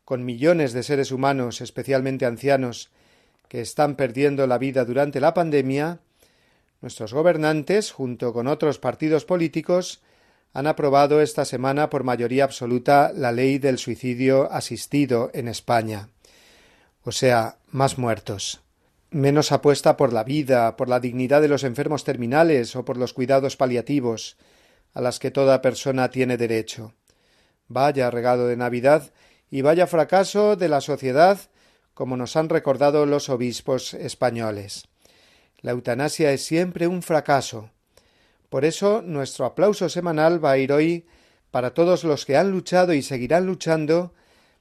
con 0.04 0.26
millones 0.26 0.74
de 0.74 0.84
seres 0.84 1.14
humanos, 1.14 1.62
especialmente 1.62 2.26
ancianos, 2.26 2.90
que 3.48 3.62
están 3.62 3.96
perdiendo 3.96 4.46
la 4.46 4.58
vida 4.58 4.84
durante 4.84 5.22
la 5.22 5.34
pandemia, 5.34 6.02
nuestros 6.82 7.14
gobernantes, 7.14 7.94
junto 7.94 8.34
con 8.34 8.48
otros 8.48 8.78
partidos 8.78 9.24
políticos, 9.24 10.02
han 10.54 10.68
aprobado 10.68 11.22
esta 11.22 11.46
semana 11.46 11.90
por 11.90 12.04
mayoría 12.04 12.44
absoluta 12.44 13.12
la 13.14 13.32
ley 13.32 13.60
del 13.60 13.78
suicidio 13.78 14.52
asistido 14.52 15.30
en 15.34 15.48
España. 15.48 16.10
O 17.04 17.12
sea, 17.12 17.58
más 17.72 17.98
muertos. 17.98 18.62
Menos 19.12 19.52
apuesta 19.52 19.98
por 19.98 20.14
la 20.14 20.24
vida, 20.24 20.76
por 20.76 20.90
la 20.90 21.00
dignidad 21.00 21.42
de 21.42 21.48
los 21.48 21.64
enfermos 21.64 22.04
terminales 22.04 22.76
o 22.76 22.86
por 22.86 22.98
los 22.98 23.14
cuidados 23.14 23.58
paliativos, 23.58 24.38
a 24.94 25.02
las 25.02 25.20
que 25.20 25.32
toda 25.32 25.62
persona 25.62 26.10
tiene 26.10 26.38
derecho. 26.38 26.94
Vaya 27.68 28.12
regalo 28.12 28.48
de 28.48 28.58
Navidad 28.58 29.12
y 29.50 29.62
vaya 29.62 29.88
fracaso 29.88 30.56
de 30.56 30.70
la 30.70 30.82
sociedad, 30.82 31.40
como 31.94 32.18
nos 32.18 32.36
han 32.36 32.50
recordado 32.50 33.06
los 33.06 33.30
obispos 33.30 33.94
españoles. 33.94 34.88
La 35.62 35.72
eutanasia 35.72 36.32
es 36.32 36.44
siempre 36.44 36.88
un 36.88 37.02
fracaso. 37.02 37.72
Por 38.50 38.66
eso 38.66 39.02
nuestro 39.02 39.46
aplauso 39.46 39.90
semanal 39.90 40.44
va 40.44 40.52
a 40.52 40.58
ir 40.58 40.74
hoy 40.74 41.06
para 41.52 41.74
todos 41.74 42.04
los 42.04 42.26
que 42.26 42.38
han 42.38 42.52
luchado 42.52 42.94
y 42.94 43.02
seguirán 43.02 43.46
luchando 43.46 44.14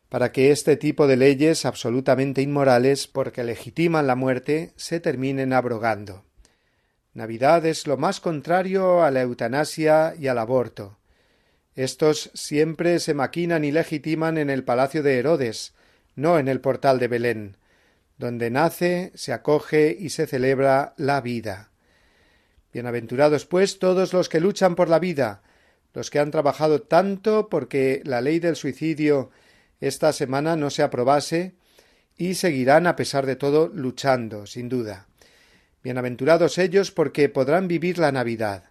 para 0.09 0.33
que 0.33 0.51
este 0.51 0.77
tipo 0.77 1.07
de 1.07 1.17
leyes 1.17 1.67
absolutamente 1.67 2.41
inmorales, 2.41 3.07
porque 3.07 3.45
legitiman 3.45 4.07
la 4.07 4.15
muerte, 4.15 4.73
se 4.77 5.01
terminen 5.01 5.53
abrogando. 5.53 6.25
Navidad 7.13 7.67
es 7.67 7.87
lo 7.87 7.97
más 7.97 8.21
contrario 8.21 9.03
a 9.03 9.11
la 9.11 9.23
eutanasia 9.23 10.15
y 10.19 10.29
al 10.29 10.39
aborto. 10.39 10.99
Estos 11.75 12.31
siempre 12.35 13.01
se 13.01 13.15
maquinan 13.15 13.65
y 13.65 13.73
legitiman 13.73 14.39
en 14.39 14.51
el 14.51 14.65
palacio 14.65 15.03
de 15.03 15.19
Herodes, 15.19 15.75
no 16.17 16.39
en 16.39 16.49
el 16.49 16.61
portal 16.61 16.99
de 16.99 17.09
Belén, 17.09 17.57
donde 18.17 18.51
nace, 18.51 19.13
se 19.15 19.33
acoge 19.33 19.97
y 19.99 20.11
se 20.11 20.27
celebra 20.27 20.95
la 20.97 21.21
vida. 21.21 21.71
Bienaventurados, 22.79 23.45
pues, 23.45 23.81
todos 23.81 24.13
los 24.13 24.29
que 24.29 24.39
luchan 24.39 24.77
por 24.77 24.89
la 24.89 25.01
vida, 25.01 25.43
los 25.95 26.11
que 26.11 26.21
han 26.21 26.31
trabajado 26.31 26.81
tanto 26.81 27.49
porque 27.49 28.03
la 28.05 28.21
ley 28.21 28.39
del 28.39 28.55
suicidio 28.55 29.33
esta 29.81 30.13
semana 30.13 30.55
no 30.55 30.71
se 30.71 30.85
aprobase 30.85 31.57
y 32.17 32.35
seguirán 32.35 32.87
a 32.87 32.95
pesar 32.95 33.27
de 33.27 33.35
todo 33.35 33.67
luchando, 33.67 34.47
sin 34.47 34.69
duda. 34.69 35.09
Bienaventurados 35.83 36.57
ellos 36.59 36.93
porque 36.93 37.29
podrán 37.29 37.67
vivir 37.67 37.99
la 37.99 38.13
Navidad. 38.13 38.71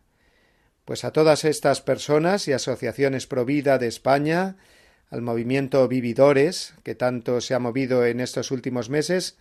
Pues 0.86 1.04
a 1.04 1.12
todas 1.12 1.44
estas 1.44 1.82
personas 1.82 2.48
y 2.48 2.54
asociaciones 2.54 3.28
pro 3.28 3.44
vida 3.44 3.78
de 3.78 3.88
España, 3.88 4.56
al 5.10 5.22
movimiento 5.22 5.86
Vividores, 5.90 6.76
que 6.84 6.96
tanto 6.96 7.42
se 7.42 7.56
ha 7.56 7.60
movido 7.60 8.06
en 8.06 8.22
estos 8.22 8.52
últimos 8.52 8.90
meses, 8.90 9.38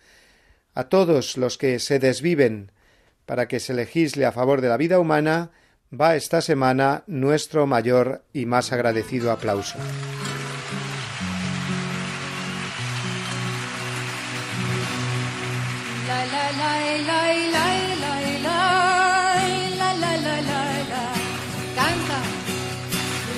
a 0.73 0.89
todos 0.89 1.37
los 1.37 1.57
que 1.57 1.79
se 1.79 1.99
desviven 1.99 2.73
para 3.27 3.47
que 3.47 3.59
se 3.59 3.73
legisle 3.73 4.25
a 4.25 4.31
favor 4.31 4.61
de 4.61 4.69
la 4.69 4.77
vida 4.77 4.99
humana, 4.99 5.51
va 5.93 6.15
esta 6.15 6.41
semana 6.41 7.03
nuestro 7.07 7.67
mayor 7.67 8.23
y 8.33 8.47
más 8.47 8.71
agradecido 8.71 9.31
aplauso. 9.31 9.77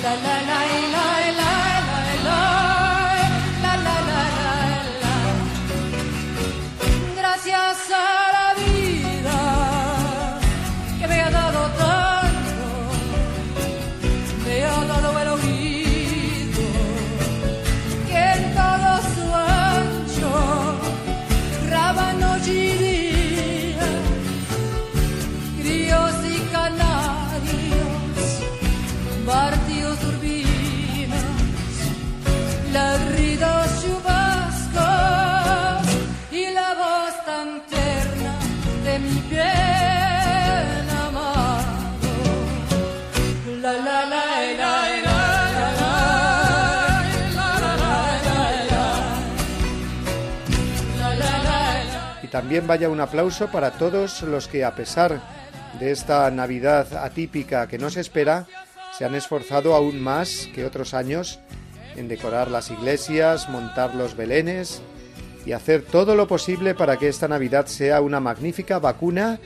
La 0.02 0.16
la 0.16 0.39
también 52.30 52.66
vaya 52.66 52.88
un 52.88 53.00
aplauso 53.00 53.48
para 53.48 53.72
todos 53.72 54.22
los 54.22 54.48
que, 54.48 54.64
a 54.64 54.74
pesar 54.74 55.20
de 55.78 55.90
esta 55.90 56.30
Navidad 56.30 56.92
atípica 57.04 57.66
que 57.68 57.78
nos 57.78 57.96
espera, 57.96 58.46
se 58.96 59.04
han 59.04 59.14
esforzado 59.14 59.74
aún 59.74 60.00
más 60.00 60.48
que 60.54 60.64
otros 60.64 60.94
años 60.94 61.40
en 61.96 62.08
decorar 62.08 62.50
las 62.50 62.70
iglesias, 62.70 63.48
montar 63.48 63.94
los 63.94 64.16
belenes 64.16 64.82
y 65.44 65.52
hacer 65.52 65.82
todo 65.82 66.14
lo 66.14 66.28
posible 66.28 66.74
para 66.74 66.96
que 66.98 67.08
esta 67.08 67.28
Navidad 67.28 67.66
sea 67.66 68.00
una 68.00 68.20
magnífica 68.20 68.78
vacuna 68.78 69.40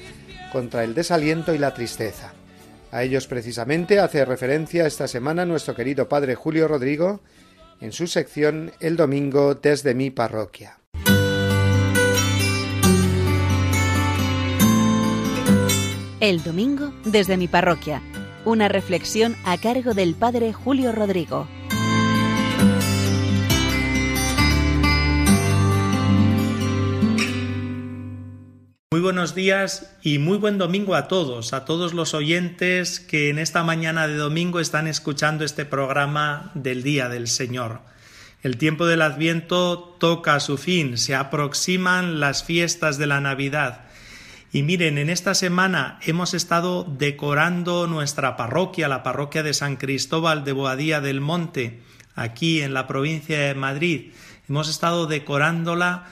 contra 0.52 0.84
el 0.84 0.94
desaliento 0.94 1.54
y 1.54 1.58
la 1.58 1.74
tristeza. 1.74 2.32
A 2.90 3.02
ellos 3.02 3.26
precisamente 3.26 3.98
hace 3.98 4.24
referencia 4.24 4.86
esta 4.86 5.08
semana 5.08 5.44
nuestro 5.44 5.74
querido 5.74 6.08
padre 6.08 6.34
Julio 6.34 6.68
Rodrigo 6.68 7.20
en 7.80 7.92
su 7.92 8.06
sección 8.06 8.72
El 8.78 8.96
domingo 8.96 9.54
desde 9.54 9.94
mi 9.94 10.10
parroquia. 10.10 10.83
El 16.24 16.42
domingo 16.42 16.94
desde 17.04 17.36
mi 17.36 17.48
parroquia. 17.48 18.00
Una 18.46 18.66
reflexión 18.66 19.36
a 19.44 19.58
cargo 19.58 19.92
del 19.92 20.14
padre 20.14 20.54
Julio 20.54 20.90
Rodrigo. 20.90 21.46
Muy 28.90 29.02
buenos 29.02 29.34
días 29.34 29.98
y 30.02 30.16
muy 30.16 30.38
buen 30.38 30.56
domingo 30.56 30.94
a 30.94 31.08
todos, 31.08 31.52
a 31.52 31.66
todos 31.66 31.92
los 31.92 32.14
oyentes 32.14 33.00
que 33.00 33.28
en 33.28 33.38
esta 33.38 33.62
mañana 33.62 34.08
de 34.08 34.16
domingo 34.16 34.60
están 34.60 34.86
escuchando 34.88 35.44
este 35.44 35.66
programa 35.66 36.52
del 36.54 36.82
Día 36.82 37.10
del 37.10 37.28
Señor. 37.28 37.82
El 38.42 38.56
tiempo 38.56 38.86
del 38.86 39.02
Adviento 39.02 39.94
toca 40.00 40.40
su 40.40 40.56
fin, 40.56 40.96
se 40.96 41.14
aproximan 41.14 42.18
las 42.18 42.44
fiestas 42.44 42.96
de 42.96 43.08
la 43.08 43.20
Navidad. 43.20 43.83
Y 44.54 44.62
miren, 44.62 44.98
en 44.98 45.10
esta 45.10 45.34
semana 45.34 45.98
hemos 46.02 46.32
estado 46.32 46.84
decorando 46.84 47.88
nuestra 47.88 48.36
parroquia, 48.36 48.86
la 48.86 49.02
parroquia 49.02 49.42
de 49.42 49.52
San 49.52 49.74
Cristóbal 49.74 50.44
de 50.44 50.52
Boadía 50.52 51.00
del 51.00 51.20
Monte, 51.20 51.82
aquí 52.14 52.62
en 52.62 52.72
la 52.72 52.86
provincia 52.86 53.36
de 53.36 53.56
Madrid. 53.56 54.12
Hemos 54.48 54.68
estado 54.68 55.08
decorándola 55.08 56.04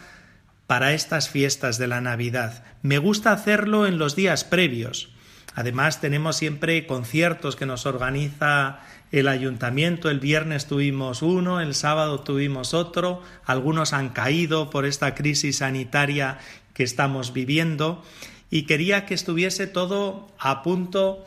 para 0.66 0.92
estas 0.92 1.28
fiestas 1.28 1.78
de 1.78 1.86
la 1.86 2.00
Navidad. 2.00 2.64
Me 2.82 2.98
gusta 2.98 3.30
hacerlo 3.30 3.86
en 3.86 3.98
los 3.98 4.16
días 4.16 4.42
previos. 4.42 5.10
Además 5.54 6.00
tenemos 6.00 6.36
siempre 6.36 6.84
conciertos 6.84 7.54
que 7.54 7.66
nos 7.66 7.86
organiza 7.86 8.80
el 9.12 9.28
ayuntamiento. 9.28 10.08
El 10.10 10.18
viernes 10.18 10.66
tuvimos 10.66 11.22
uno, 11.22 11.60
el 11.60 11.74
sábado 11.74 12.20
tuvimos 12.20 12.74
otro. 12.74 13.22
Algunos 13.44 13.92
han 13.92 14.08
caído 14.08 14.70
por 14.70 14.86
esta 14.86 15.14
crisis 15.14 15.58
sanitaria 15.58 16.38
que 16.74 16.84
estamos 16.84 17.32
viviendo 17.32 18.02
y 18.50 18.62
quería 18.62 19.06
que 19.06 19.14
estuviese 19.14 19.66
todo 19.66 20.28
a 20.38 20.62
punto 20.62 21.24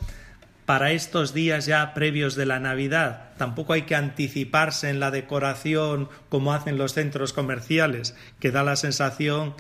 para 0.66 0.92
estos 0.92 1.34
días 1.34 1.66
ya 1.66 1.94
previos 1.94 2.36
de 2.36 2.46
la 2.46 2.60
Navidad. 2.60 3.30
Tampoco 3.38 3.74
hay 3.74 3.84
que 3.84 3.96
anticiparse 3.96 4.90
en 4.90 5.00
la 5.00 5.12
decoración 5.12 6.10
como 6.30 6.54
hacen 6.54 6.78
los 6.78 6.94
centros 6.94 7.34
comerciales, 7.34 8.16
que 8.40 8.52
da 8.52 8.64
la 8.64 8.76
sensación 8.76 9.54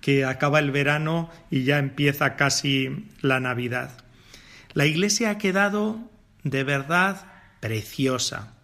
que 0.00 0.24
acaba 0.24 0.58
el 0.58 0.70
verano 0.70 1.30
y 1.50 1.64
ya 1.64 1.78
empieza 1.78 2.36
casi 2.36 3.06
la 3.20 3.40
Navidad. 3.40 3.90
La 4.72 4.86
iglesia 4.86 5.30
ha 5.30 5.38
quedado 5.38 5.98
de 6.42 6.64
verdad 6.64 7.26
preciosa. 7.60 8.54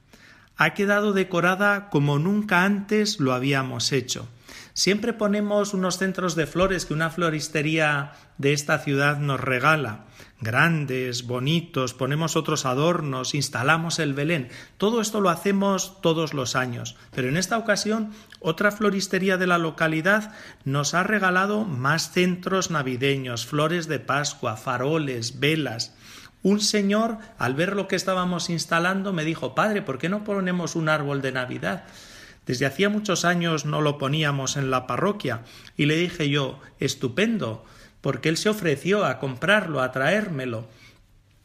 Ha 0.56 0.72
quedado 0.72 1.12
decorada 1.12 1.90
como 1.90 2.18
nunca 2.18 2.64
antes 2.64 3.20
lo 3.20 3.34
habíamos 3.34 3.92
hecho. 3.92 4.28
Siempre 4.76 5.14
ponemos 5.14 5.72
unos 5.72 5.96
centros 5.96 6.36
de 6.36 6.46
flores 6.46 6.84
que 6.84 6.92
una 6.92 7.08
floristería 7.08 8.12
de 8.36 8.52
esta 8.52 8.78
ciudad 8.78 9.16
nos 9.16 9.40
regala, 9.40 10.04
grandes, 10.42 11.26
bonitos, 11.26 11.94
ponemos 11.94 12.36
otros 12.36 12.66
adornos, 12.66 13.34
instalamos 13.34 13.98
el 13.98 14.12
Belén. 14.12 14.50
Todo 14.76 15.00
esto 15.00 15.22
lo 15.22 15.30
hacemos 15.30 16.02
todos 16.02 16.34
los 16.34 16.56
años. 16.56 16.94
Pero 17.14 17.30
en 17.30 17.38
esta 17.38 17.56
ocasión, 17.56 18.12
otra 18.38 18.70
floristería 18.70 19.38
de 19.38 19.46
la 19.46 19.56
localidad 19.56 20.34
nos 20.64 20.92
ha 20.92 21.02
regalado 21.04 21.64
más 21.64 22.12
centros 22.12 22.70
navideños, 22.70 23.46
flores 23.46 23.88
de 23.88 23.98
Pascua, 23.98 24.58
faroles, 24.58 25.40
velas. 25.40 25.94
Un 26.42 26.60
señor, 26.60 27.16
al 27.38 27.54
ver 27.54 27.74
lo 27.74 27.88
que 27.88 27.96
estábamos 27.96 28.50
instalando, 28.50 29.14
me 29.14 29.24
dijo, 29.24 29.54
Padre, 29.54 29.80
¿por 29.80 29.96
qué 29.96 30.10
no 30.10 30.22
ponemos 30.22 30.76
un 30.76 30.90
árbol 30.90 31.22
de 31.22 31.32
Navidad? 31.32 31.84
Desde 32.46 32.66
hacía 32.66 32.88
muchos 32.88 33.24
años 33.24 33.66
no 33.66 33.80
lo 33.80 33.98
poníamos 33.98 34.56
en 34.56 34.70
la 34.70 34.86
parroquia 34.86 35.42
y 35.76 35.86
le 35.86 35.96
dije 35.96 36.30
yo, 36.30 36.60
estupendo, 36.78 37.64
porque 38.00 38.28
él 38.28 38.36
se 38.36 38.48
ofreció 38.48 39.04
a 39.04 39.18
comprarlo, 39.18 39.82
a 39.82 39.90
traérmelo. 39.90 40.68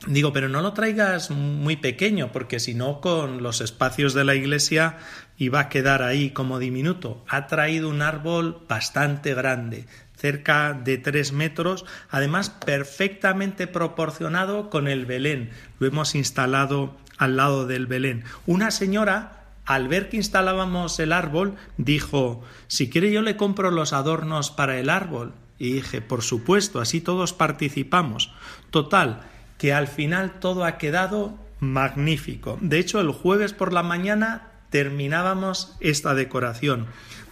Digo, 0.07 0.33
pero 0.33 0.49
no 0.49 0.61
lo 0.61 0.73
traigas 0.73 1.29
muy 1.29 1.75
pequeño, 1.75 2.31
porque 2.31 2.59
si 2.59 2.73
no, 2.73 3.01
con 3.01 3.43
los 3.43 3.61
espacios 3.61 4.15
de 4.15 4.23
la 4.23 4.33
iglesia 4.33 4.97
iba 5.37 5.59
a 5.59 5.69
quedar 5.69 6.01
ahí 6.01 6.31
como 6.31 6.57
diminuto. 6.57 7.23
Ha 7.27 7.45
traído 7.45 7.87
un 7.87 8.01
árbol 8.01 8.63
bastante 8.67 9.35
grande, 9.35 9.85
cerca 10.15 10.73
de 10.73 10.97
tres 10.97 11.33
metros, 11.33 11.85
además 12.09 12.49
perfectamente 12.49 13.67
proporcionado 13.67 14.71
con 14.71 14.87
el 14.87 15.05
Belén. 15.05 15.51
Lo 15.77 15.85
hemos 15.85 16.15
instalado 16.15 16.97
al 17.17 17.37
lado 17.37 17.67
del 17.67 17.85
Belén. 17.85 18.23
Una 18.47 18.71
señora 18.71 19.40
al 19.65 19.87
ver 19.87 20.09
que 20.09 20.17
instalábamos 20.17 20.99
el 20.99 21.13
árbol, 21.13 21.55
dijo 21.77 22.43
Si 22.67 22.89
quiere 22.89 23.11
yo 23.11 23.21
le 23.21 23.37
compro 23.37 23.71
los 23.71 23.93
adornos 23.93 24.51
para 24.51 24.79
el 24.79 24.89
árbol. 24.89 25.33
Y 25.57 25.73
dije, 25.73 26.01
por 26.01 26.23
supuesto, 26.23 26.81
así 26.81 27.01
todos 27.01 27.33
participamos. 27.33 28.33
Total, 28.71 29.21
que 29.59 29.73
al 29.73 29.87
final 29.87 30.39
todo 30.39 30.65
ha 30.65 30.79
quedado 30.79 31.37
magnífico. 31.59 32.57
De 32.61 32.79
hecho, 32.79 32.99
el 32.99 33.11
jueves 33.11 33.53
por 33.53 33.71
la 33.71 33.83
mañana 33.83 34.47
terminábamos 34.71 35.77
esta 35.79 36.15
decoración. 36.15 36.87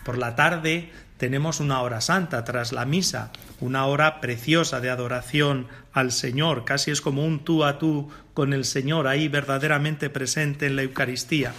Por 0.05 0.19
la 0.19 0.35
tarde 0.35 0.91
tenemos 1.17 1.59
una 1.59 1.81
hora 1.81 2.01
santa 2.01 2.43
tras 2.43 2.71
la 2.71 2.85
misa, 2.85 3.31
una 3.59 3.85
hora 3.87 4.21
preciosa 4.21 4.79
de 4.79 4.89
adoración 4.89 5.67
al 5.91 6.11
Señor, 6.11 6.65
casi 6.65 6.91
es 6.91 7.01
como 7.01 7.25
un 7.25 7.43
tú 7.43 7.65
a 7.65 7.79
tú 7.79 8.09
con 8.33 8.53
el 8.53 8.63
Señor 8.63 9.07
ahí 9.07 9.27
verdaderamente 9.27 10.09
presente 10.09 10.67
en 10.67 10.75
la 10.75 10.83
Eucaristía. 10.83 11.51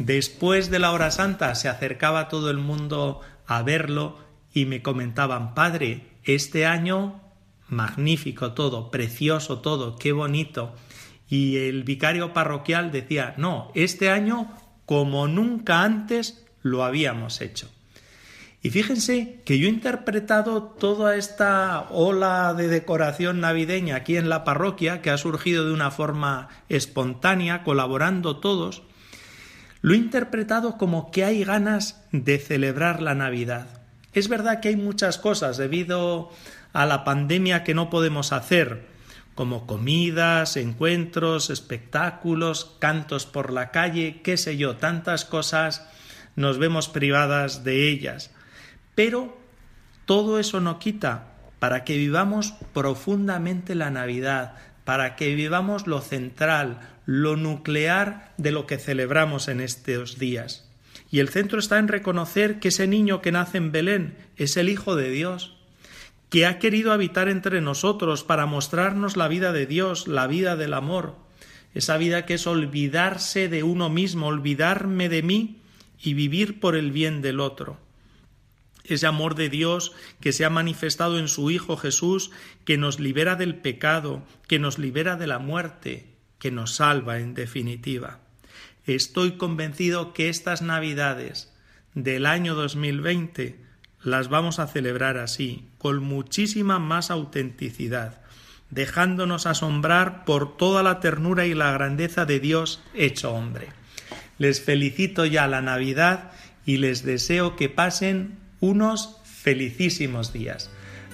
Después 0.00 0.70
de 0.70 0.78
la 0.78 0.92
hora 0.92 1.10
santa 1.10 1.54
se 1.54 1.68
acercaba 1.68 2.28
todo 2.28 2.50
el 2.50 2.56
mundo 2.56 3.20
a 3.46 3.62
verlo 3.62 4.16
y 4.50 4.64
me 4.64 4.80
comentaban, 4.80 5.52
Padre, 5.52 6.06
este 6.24 6.64
año 6.64 7.20
magnífico 7.68 8.54
todo, 8.54 8.90
precioso 8.90 9.58
todo, 9.58 9.96
qué 9.96 10.12
bonito. 10.12 10.74
Y 11.28 11.58
el 11.58 11.84
vicario 11.84 12.32
parroquial 12.32 12.90
decía, 12.92 13.34
no, 13.36 13.70
este 13.74 14.08
año 14.08 14.50
como 14.86 15.28
nunca 15.28 15.82
antes 15.82 16.46
lo 16.62 16.82
habíamos 16.82 17.42
hecho. 17.42 17.70
Y 18.62 18.70
fíjense 18.70 19.42
que 19.44 19.58
yo 19.58 19.66
he 19.66 19.70
interpretado 19.70 20.62
toda 20.62 21.16
esta 21.16 21.88
ola 21.90 22.54
de 22.54 22.68
decoración 22.68 23.40
navideña 23.40 23.96
aquí 23.96 24.16
en 24.16 24.30
la 24.30 24.44
parroquia, 24.44 25.02
que 25.02 25.10
ha 25.10 25.18
surgido 25.18 25.66
de 25.66 25.74
una 25.74 25.90
forma 25.90 26.48
espontánea, 26.70 27.64
colaborando 27.64 28.38
todos, 28.38 28.82
lo 29.82 29.94
he 29.94 29.96
interpretado 29.96 30.76
como 30.76 31.10
que 31.10 31.24
hay 31.24 31.44
ganas 31.44 32.04
de 32.12 32.38
celebrar 32.38 33.00
la 33.00 33.14
Navidad. 33.14 33.66
Es 34.12 34.28
verdad 34.28 34.60
que 34.60 34.68
hay 34.68 34.76
muchas 34.76 35.18
cosas 35.18 35.56
debido 35.56 36.30
a 36.72 36.86
la 36.86 37.04
pandemia 37.04 37.64
que 37.64 37.74
no 37.74 37.90
podemos 37.90 38.32
hacer, 38.32 38.86
como 39.34 39.66
comidas, 39.66 40.56
encuentros, 40.56 41.50
espectáculos, 41.50 42.76
cantos 42.78 43.26
por 43.26 43.52
la 43.52 43.70
calle, 43.70 44.20
qué 44.22 44.36
sé 44.36 44.56
yo, 44.56 44.76
tantas 44.76 45.24
cosas 45.24 45.88
nos 46.36 46.58
vemos 46.58 46.88
privadas 46.88 47.64
de 47.64 47.88
ellas. 47.88 48.30
Pero 48.94 49.38
todo 50.04 50.38
eso 50.38 50.60
no 50.60 50.78
quita 50.78 51.28
para 51.58 51.84
que 51.84 51.96
vivamos 51.96 52.54
profundamente 52.72 53.74
la 53.74 53.90
Navidad, 53.90 54.54
para 54.84 55.14
que 55.14 55.34
vivamos 55.34 55.86
lo 55.86 56.00
central, 56.00 56.80
lo 57.12 57.34
nuclear 57.34 58.32
de 58.36 58.52
lo 58.52 58.68
que 58.68 58.78
celebramos 58.78 59.48
en 59.48 59.60
estos 59.60 60.20
días. 60.20 60.70
Y 61.10 61.18
el 61.18 61.28
centro 61.28 61.58
está 61.58 61.80
en 61.80 61.88
reconocer 61.88 62.60
que 62.60 62.68
ese 62.68 62.86
niño 62.86 63.20
que 63.20 63.32
nace 63.32 63.58
en 63.58 63.72
Belén 63.72 64.16
es 64.36 64.56
el 64.56 64.68
Hijo 64.68 64.94
de 64.94 65.10
Dios, 65.10 65.56
que 66.28 66.46
ha 66.46 66.60
querido 66.60 66.92
habitar 66.92 67.28
entre 67.28 67.60
nosotros 67.60 68.22
para 68.22 68.46
mostrarnos 68.46 69.16
la 69.16 69.26
vida 69.26 69.50
de 69.50 69.66
Dios, 69.66 70.06
la 70.06 70.28
vida 70.28 70.54
del 70.54 70.72
amor, 70.72 71.16
esa 71.74 71.96
vida 71.96 72.26
que 72.26 72.34
es 72.34 72.46
olvidarse 72.46 73.48
de 73.48 73.64
uno 73.64 73.88
mismo, 73.90 74.28
olvidarme 74.28 75.08
de 75.08 75.24
mí 75.24 75.62
y 76.00 76.14
vivir 76.14 76.60
por 76.60 76.76
el 76.76 76.92
bien 76.92 77.22
del 77.22 77.40
otro 77.40 77.76
ese 78.84 79.06
amor 79.06 79.36
de 79.36 79.48
Dios 79.48 79.92
que 80.20 80.32
se 80.32 80.44
ha 80.44 80.50
manifestado 80.50 81.18
en 81.18 81.28
su 81.28 81.50
Hijo 81.50 81.76
Jesús, 81.76 82.32
que 82.64 82.76
nos 82.76 82.98
libera 82.98 83.36
del 83.36 83.54
pecado, 83.54 84.24
que 84.48 84.58
nos 84.58 84.78
libera 84.78 85.16
de 85.16 85.28
la 85.28 85.38
muerte, 85.38 86.09
que 86.40 86.50
nos 86.50 86.74
salva 86.74 87.20
en 87.20 87.34
definitiva. 87.34 88.18
Estoy 88.86 89.36
convencido 89.36 90.12
que 90.12 90.28
estas 90.28 90.62
Navidades 90.62 91.52
del 91.94 92.26
año 92.26 92.56
2020 92.56 93.60
las 94.02 94.28
vamos 94.28 94.58
a 94.58 94.66
celebrar 94.66 95.18
así, 95.18 95.68
con 95.78 96.02
muchísima 96.02 96.78
más 96.78 97.10
autenticidad, 97.10 98.22
dejándonos 98.70 99.46
asombrar 99.46 100.24
por 100.24 100.56
toda 100.56 100.82
la 100.82 101.00
ternura 101.00 101.46
y 101.46 101.54
la 101.54 101.70
grandeza 101.72 102.24
de 102.24 102.40
Dios 102.40 102.82
hecho 102.94 103.32
hombre. 103.32 103.68
Les 104.38 104.62
felicito 104.62 105.26
ya 105.26 105.46
la 105.46 105.60
Navidad 105.60 106.32
y 106.64 106.78
les 106.78 107.04
deseo 107.04 107.56
que 107.56 107.68
pasen 107.68 108.38
unos 108.60 109.18
felicísimos 109.24 110.32
días. 110.32 110.70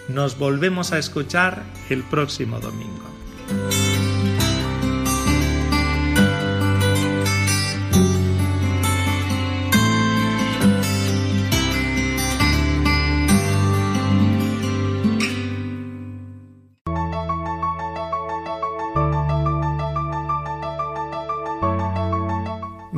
Nos 0.08 0.38
volvemos 0.38 0.92
a 0.92 0.98
escuchar 0.98 1.64
el 1.90 2.04
próximo 2.04 2.60
domingo. 2.60 3.75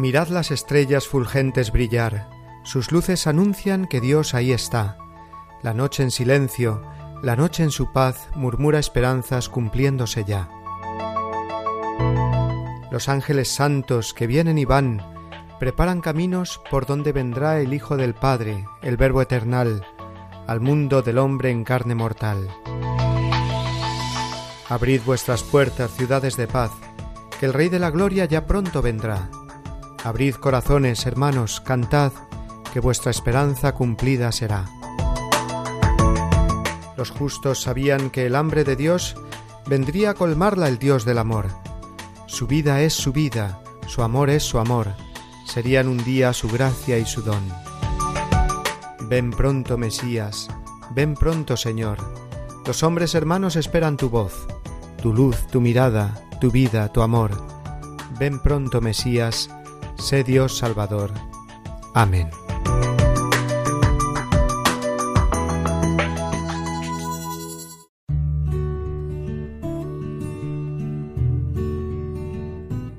Mirad 0.08 0.28
las 0.28 0.50
estrellas 0.50 1.06
fulgentes 1.06 1.70
brillar 1.70 2.30
sus 2.62 2.92
luces 2.92 3.26
anuncian 3.26 3.86
que 3.86 4.00
Dios 4.00 4.32
ahí 4.32 4.52
está. 4.52 4.96
La 5.62 5.74
noche 5.74 6.02
en 6.02 6.10
silencio, 6.10 6.80
la 7.22 7.36
noche 7.36 7.62
en 7.62 7.70
su 7.70 7.92
paz 7.92 8.30
murmura 8.34 8.78
esperanzas 8.78 9.50
cumpliéndose 9.50 10.24
ya. 10.24 10.48
Los 12.90 13.10
ángeles 13.10 13.48
santos 13.48 14.14
que 14.14 14.26
vienen 14.26 14.56
y 14.56 14.64
van 14.64 15.04
preparan 15.60 16.00
caminos 16.00 16.58
por 16.70 16.86
donde 16.86 17.12
vendrá 17.12 17.60
el 17.60 17.74
Hijo 17.74 17.98
del 17.98 18.14
Padre, 18.14 18.64
el 18.80 18.96
Verbo 18.96 19.20
eternal, 19.20 19.84
al 20.46 20.62
mundo 20.62 21.02
del 21.02 21.18
hombre 21.18 21.50
en 21.50 21.64
carne 21.64 21.94
mortal. 21.94 22.48
Abrid 24.70 25.02
vuestras 25.04 25.42
puertas, 25.42 25.90
ciudades 25.90 26.38
de 26.38 26.46
paz, 26.46 26.70
que 27.38 27.44
el 27.44 27.52
Rey 27.52 27.68
de 27.68 27.78
la 27.78 27.90
Gloria 27.90 28.24
ya 28.24 28.46
pronto 28.46 28.80
vendrá. 28.80 29.28
Abrid 30.04 30.34
corazones, 30.36 31.06
hermanos, 31.06 31.60
cantad, 31.60 32.12
que 32.72 32.80
vuestra 32.80 33.10
esperanza 33.10 33.74
cumplida 33.74 34.32
será. 34.32 34.66
Los 36.96 37.10
justos 37.10 37.62
sabían 37.62 38.10
que 38.10 38.26
el 38.26 38.34
hambre 38.34 38.64
de 38.64 38.76
Dios 38.76 39.16
vendría 39.66 40.10
a 40.10 40.14
colmarla 40.14 40.68
el 40.68 40.78
Dios 40.78 41.04
del 41.04 41.18
amor. 41.18 41.46
Su 42.26 42.46
vida 42.46 42.82
es 42.82 42.94
su 42.94 43.12
vida, 43.12 43.62
su 43.86 44.02
amor 44.02 44.30
es 44.30 44.42
su 44.42 44.58
amor, 44.58 44.94
serían 45.46 45.88
un 45.88 46.02
día 46.04 46.32
su 46.32 46.48
gracia 46.48 46.98
y 46.98 47.06
su 47.06 47.22
don. 47.22 47.42
Ven 49.08 49.30
pronto, 49.30 49.78
Mesías, 49.78 50.48
ven 50.94 51.14
pronto, 51.14 51.56
Señor. 51.56 51.98
Los 52.66 52.82
hombres 52.82 53.14
hermanos 53.14 53.56
esperan 53.56 53.96
tu 53.96 54.10
voz. 54.10 54.46
tu 55.00 55.12
luz, 55.14 55.46
tu 55.50 55.60
mirada, 55.60 56.20
tu 56.40 56.50
vida, 56.50 56.92
tu 56.92 57.02
amor. 57.02 57.30
Ven 58.18 58.40
pronto, 58.40 58.80
Mesías, 58.80 59.48
sé 59.98 60.24
Dios 60.24 60.56
Salvador. 60.56 61.12
Amén. 61.94 62.28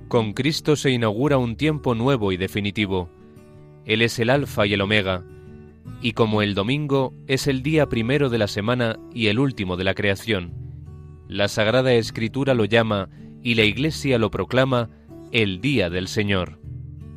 Con 0.07 0.33
Cristo 0.33 0.75
se 0.75 0.91
inaugura 0.91 1.37
un 1.37 1.55
tiempo 1.55 1.95
nuevo 1.95 2.31
y 2.31 2.37
definitivo. 2.37 3.09
Él 3.85 4.01
es 4.01 4.19
el 4.19 4.29
Alfa 4.29 4.65
y 4.65 4.73
el 4.73 4.81
Omega, 4.81 5.23
y 6.01 6.13
como 6.13 6.41
el 6.41 6.55
domingo 6.55 7.13
es 7.27 7.47
el 7.47 7.61
día 7.61 7.87
primero 7.87 8.29
de 8.29 8.37
la 8.37 8.47
semana 8.47 8.97
y 9.13 9.27
el 9.27 9.39
último 9.39 9.77
de 9.77 9.83
la 9.83 9.93
creación, 9.93 10.53
la 11.27 11.47
Sagrada 11.47 11.93
Escritura 11.93 12.55
lo 12.55 12.65
llama 12.65 13.09
y 13.43 13.55
la 13.55 13.63
Iglesia 13.63 14.17
lo 14.17 14.31
proclama 14.31 14.89
el 15.31 15.61
Día 15.61 15.89
del 15.91 16.07
Señor, 16.07 16.58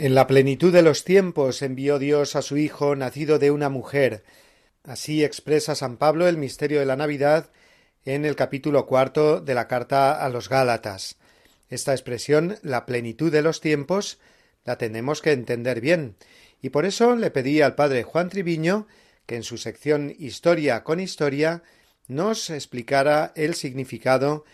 En 0.00 0.14
la 0.14 0.28
plenitud 0.28 0.72
de 0.72 0.82
los 0.82 1.02
tiempos 1.02 1.60
envió 1.60 1.98
Dios 1.98 2.36
a 2.36 2.42
su 2.42 2.56
Hijo, 2.56 2.94
nacido 2.94 3.40
de 3.40 3.50
una 3.50 3.68
mujer. 3.68 4.22
Así 4.84 5.24
expresa 5.24 5.74
San 5.74 5.96
Pablo 5.96 6.28
el 6.28 6.36
misterio 6.36 6.78
de 6.78 6.86
la 6.86 6.94
Navidad 6.94 7.50
en 8.04 8.24
el 8.24 8.36
capítulo 8.36 8.86
cuarto 8.86 9.40
de 9.40 9.54
la 9.54 9.66
carta 9.66 10.24
a 10.24 10.28
los 10.28 10.48
Gálatas. 10.48 11.16
Esta 11.68 11.90
expresión, 11.94 12.58
la 12.62 12.86
plenitud 12.86 13.32
de 13.32 13.42
los 13.42 13.60
tiempos, 13.60 14.20
la 14.64 14.78
tenemos 14.78 15.20
que 15.20 15.32
entender 15.32 15.80
bien, 15.80 16.14
y 16.62 16.68
por 16.70 16.86
eso 16.86 17.16
le 17.16 17.32
pedí 17.32 17.60
al 17.60 17.74
padre 17.74 18.04
Juan 18.04 18.28
Triviño 18.28 18.86
que 19.26 19.34
en 19.34 19.42
su 19.42 19.58
sección 19.58 20.14
Historia 20.16 20.84
con 20.84 21.00
Historia 21.00 21.64
nos 22.06 22.50
explicara 22.50 23.32
el 23.34 23.56
significado 23.56 24.44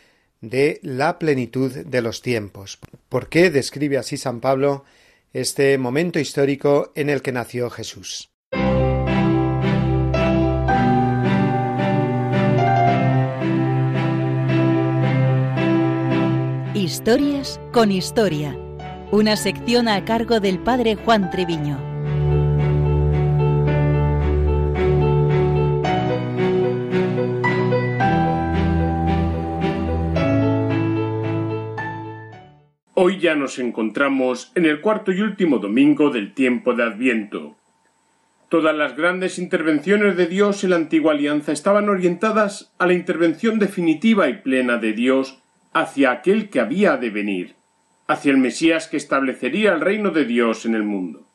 de 0.41 0.81
la 0.83 1.19
plenitud 1.19 1.71
de 1.71 2.01
los 2.01 2.23
tiempos. 2.23 2.79
¿Por 3.11 3.29
qué 3.29 3.51
describe 3.51 3.99
así 3.99 4.17
San 4.17 4.41
Pablo 4.41 4.87
este 5.35 5.77
momento 5.79 6.21
histórico 6.21 6.93
en 6.95 7.11
el 7.11 7.21
que 7.21 7.33
nació 7.33 7.69
Jesús? 7.69 8.31
Historias 16.73 17.61
con 17.73 17.91
Historia, 17.91 18.57
una 19.11 19.37
sección 19.37 19.89
a 19.89 20.05
cargo 20.05 20.39
del 20.39 20.61
padre 20.61 20.95
Juan 20.95 21.31
Treviño. 21.31 21.94
Hoy 33.07 33.19
ya 33.19 33.35
nos 33.35 33.59
encontramos 33.59 34.51
en 34.55 34.65
el 34.65 34.81
cuarto 34.81 35.13
y 35.13 35.21
último 35.21 35.59
domingo 35.59 36.09
del 36.09 36.33
tiempo 36.33 36.73
de 36.73 36.85
Adviento. 36.85 37.55
Todas 38.49 38.75
las 38.75 38.97
grandes 38.97 39.39
intervenciones 39.39 40.17
de 40.17 40.27
Dios 40.27 40.65
en 40.65 40.71
la 40.71 40.77
antigua 40.77 41.13
alianza 41.13 41.53
estaban 41.53 41.91
orientadas 41.91 42.73
a 42.79 42.87
la 42.87 42.95
intervención 42.95 43.59
definitiva 43.59 44.31
y 44.31 44.39
plena 44.39 44.79
de 44.79 44.95
Dios 44.95 45.43
hacia 45.75 46.13
aquel 46.13 46.49
que 46.49 46.61
había 46.61 46.97
de 46.97 47.11
venir, 47.11 47.57
hacia 48.07 48.31
el 48.31 48.39
Mesías 48.39 48.89
que 48.89 48.97
establecería 48.97 49.75
el 49.75 49.83
reino 49.83 50.11
de 50.11 50.25
Dios 50.25 50.65
en 50.65 50.75
el 50.75 50.85
mundo. 50.85 51.27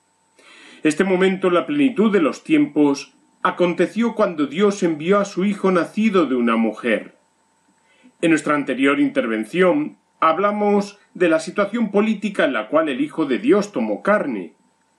Este 0.82 1.04
momento, 1.04 1.52
la 1.52 1.68
plenitud 1.68 2.12
de 2.12 2.20
los 2.20 2.44
tiempos, 2.44 3.14
aconteció 3.44 4.16
cuando 4.16 4.48
Dios 4.48 4.82
envió 4.82 5.20
a 5.20 5.26
su 5.26 5.46
Hijo 5.46 5.70
nacido 5.70 6.26
de 6.26 6.34
una 6.34 6.56
mujer. 6.56 7.14
En 8.24 8.32
nuestra 8.32 8.56
anterior 8.56 9.00
intervención 9.00 10.00
hablamos 10.20 11.00
de 11.14 11.30
la 11.30 11.40
situación 11.40 11.92
política 11.92 12.46
en 12.46 12.54
la 12.54 12.68
cual 12.68 12.90
el 12.90 13.02
Hijo 13.02 13.26
de 13.26 13.40
Dios 13.40 13.72
tomó 13.72 14.02
carne, 14.02 14.54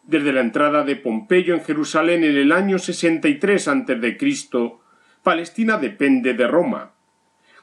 desde 0.05 0.33
la 0.33 0.41
entrada 0.41 0.83
de 0.83 0.97
Pompeyo 0.97 1.55
en 1.55 1.63
Jerusalén 1.63 2.25
en 2.25 2.37
el 2.37 2.53
año 2.53 2.79
63 2.79 3.69
a.C., 3.69 4.73
Palestina 5.23 5.77
depende 5.77 6.35
de 6.35 6.47
Roma. 6.47 6.93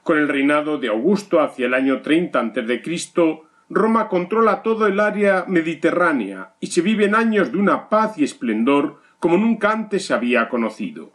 Con 0.04 0.18
el 0.18 0.30
reinado 0.30 0.78
de 0.78 0.88
Augusto 0.88 1.42
hacia 1.42 1.66
el 1.66 1.74
año 1.74 2.02
30 2.02 2.40
a.C., 2.40 3.42
Roma 3.70 4.08
controla 4.08 4.64
todo 4.64 4.88
el 4.88 5.00
área 5.00 5.44
mediterránea 5.48 6.54
y 6.62 6.68
se 6.68 6.82
viven 6.82 7.16
años 7.16 7.52
de 7.52 7.58
una 7.58 7.90
paz 7.90 8.18
y 8.18 8.24
esplendor 8.24 9.02
como 9.20 9.38
nunca 9.38 9.72
antes 9.72 10.06
se 10.06 10.14
había 10.14 10.48
conocido. 10.48 11.12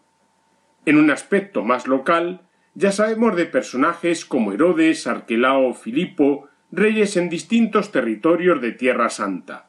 En 0.84 0.98
un 0.98 1.10
aspecto 1.10 1.64
más 1.64 1.86
local, 1.86 2.42
ya 2.74 2.92
sabemos 2.92 3.36
de 3.36 3.46
personajes 3.46 4.24
como 4.24 4.52
Herodes, 4.52 5.06
Arquelao, 5.06 5.74
Filipo, 5.74 6.48
reyes 6.70 7.16
en 7.16 7.28
distintos 7.28 7.92
territorios 7.92 8.62
de 8.62 8.72
Tierra 8.72 9.10
Santa. 9.10 9.68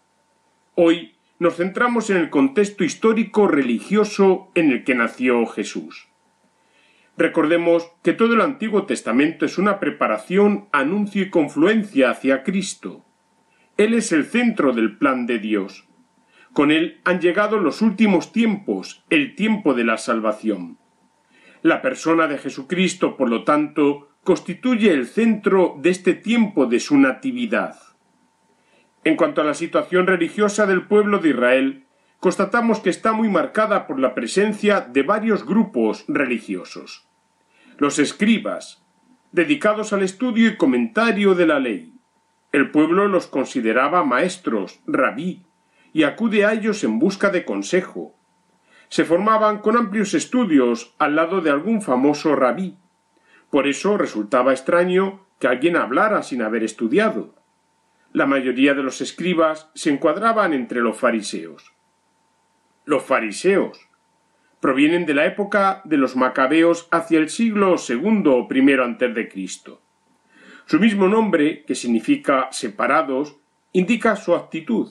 Hoy 0.75 1.15
nos 1.37 1.57
centramos 1.57 2.09
en 2.09 2.17
el 2.17 2.29
contexto 2.29 2.83
histórico 2.83 3.47
religioso 3.47 4.49
en 4.55 4.71
el 4.71 4.83
que 4.85 4.95
nació 4.95 5.45
Jesús. 5.45 6.07
Recordemos 7.17 7.91
que 8.01 8.13
todo 8.13 8.33
el 8.33 8.41
Antiguo 8.41 8.85
Testamento 8.85 9.45
es 9.45 9.57
una 9.57 9.79
preparación, 9.79 10.69
anuncio 10.71 11.21
y 11.21 11.29
confluencia 11.29 12.09
hacia 12.09 12.43
Cristo. 12.43 13.05
Él 13.77 13.93
es 13.93 14.11
el 14.11 14.25
centro 14.25 14.71
del 14.71 14.97
plan 14.97 15.27
de 15.27 15.39
Dios. 15.39 15.87
Con 16.53 16.71
él 16.71 17.01
han 17.03 17.19
llegado 17.19 17.59
los 17.59 17.81
últimos 17.81 18.31
tiempos, 18.31 19.03
el 19.09 19.35
tiempo 19.35 19.73
de 19.73 19.83
la 19.83 19.97
salvación. 19.97 20.77
La 21.63 21.82
persona 21.82 22.28
de 22.28 22.38
Jesucristo, 22.38 23.15
por 23.15 23.30
lo 23.30 23.45
tanto, 23.45 24.10
constituye 24.26 24.91
el 24.91 25.08
centro 25.08 25.78
de 25.80 25.91
este 25.91 26.13
tiempo 26.13 26.65
de 26.65 26.82
su 26.82 26.97
natividad. 26.97 27.78
En 29.06 29.15
cuanto 29.15 29.39
a 29.39 29.45
la 29.45 29.54
situación 29.54 30.06
religiosa 30.06 30.65
del 30.65 30.88
pueblo 30.88 31.19
de 31.19 31.30
Israel, 31.30 31.86
constatamos 32.19 32.82
que 32.82 32.89
está 32.89 33.13
muy 33.13 33.30
marcada 33.30 33.88
por 33.88 33.97
la 33.97 34.13
presencia 34.13 34.82
de 34.82 35.04
varios 35.04 35.45
grupos 35.45 36.04
religiosos. 36.10 37.08
Los 37.78 37.97
escribas, 37.97 38.84
dedicados 39.32 39.93
al 39.93 40.04
estudio 40.04 40.49
y 40.49 40.58
comentario 40.58 41.34
de 41.34 41.47
la 41.47 41.60
ley. 41.60 41.93
El 42.52 42.71
pueblo 42.71 43.08
los 43.08 43.28
consideraba 43.28 44.04
maestros, 44.04 44.82
rabí, 44.86 45.45
y 45.93 46.04
acude 46.04 46.43
a 46.45 46.52
ellos 46.52 46.84
en 46.84 46.99
busca 46.99 47.30
de 47.30 47.45
consejo. 47.45 48.15
Se 48.93 49.06
formaban 49.06 49.58
con 49.58 49.75
amplios 49.75 50.13
estudios 50.13 50.93
al 50.99 51.15
lado 51.15 51.41
de 51.41 51.49
algún 51.49 51.82
famoso 51.82 52.36
rabí. 52.36 52.77
Por 53.49 53.65
eso 53.65 53.97
resultaba 53.97 54.51
extraño 54.51 55.25
que 55.39 55.47
alguien 55.47 55.77
hablara 55.77 56.21
sin 56.21 56.43
haber 56.43 56.63
estudiado. 56.63 57.34
La 58.12 58.27
mayoría 58.27 58.75
de 58.75 58.84
los 58.84 59.01
escribas 59.01 59.71
se 59.73 59.89
encuadraban 59.89 60.53
entre 60.53 60.79
los 60.79 60.95
fariseos. 60.95 61.73
Los 62.86 63.03
fariseos 63.03 63.89
provienen 64.60 65.08
de 65.08 65.15
la 65.15 65.25
época 65.25 65.82
de 65.86 65.97
los 65.97 66.15
macabeos 66.15 66.88
hacia 66.91 67.17
el 67.17 67.29
siglo 67.29 67.77
II 67.89 68.23
o 68.27 68.47
I 68.47 68.73
antes 68.73 69.15
de 69.15 69.27
Cristo. 69.27 69.82
Su 70.67 70.79
mismo 70.79 71.08
nombre, 71.08 71.65
que 71.65 71.73
significa 71.73 72.49
separados, 72.51 73.38
indica 73.71 74.15
su 74.15 74.36
actitud. 74.36 74.89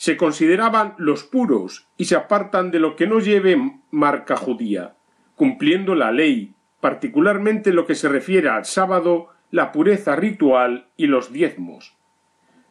Se 0.00 0.16
consideraban 0.16 0.94
los 0.96 1.24
puros 1.24 1.86
y 1.98 2.06
se 2.06 2.16
apartan 2.16 2.70
de 2.70 2.80
lo 2.80 2.96
que 2.96 3.06
no 3.06 3.20
lleve 3.20 3.58
marca 3.90 4.34
judía, 4.34 4.94
cumpliendo 5.34 5.94
la 5.94 6.10
ley, 6.10 6.54
particularmente 6.80 7.70
lo 7.74 7.84
que 7.84 7.94
se 7.94 8.08
refiere 8.08 8.48
al 8.48 8.64
sábado, 8.64 9.28
la 9.50 9.72
pureza 9.72 10.16
ritual 10.16 10.86
y 10.96 11.06
los 11.06 11.34
diezmos. 11.34 11.98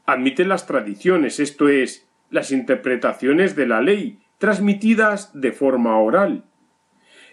Admiten 0.07 0.49
las 0.49 0.65
tradiciones, 0.65 1.39
esto 1.39 1.69
es, 1.69 2.09
las 2.31 2.49
interpretaciones 2.49 3.55
de 3.55 3.67
la 3.67 3.81
ley, 3.81 4.17
transmitidas 4.39 5.29
de 5.39 5.51
forma 5.51 5.99
oral. 5.99 6.45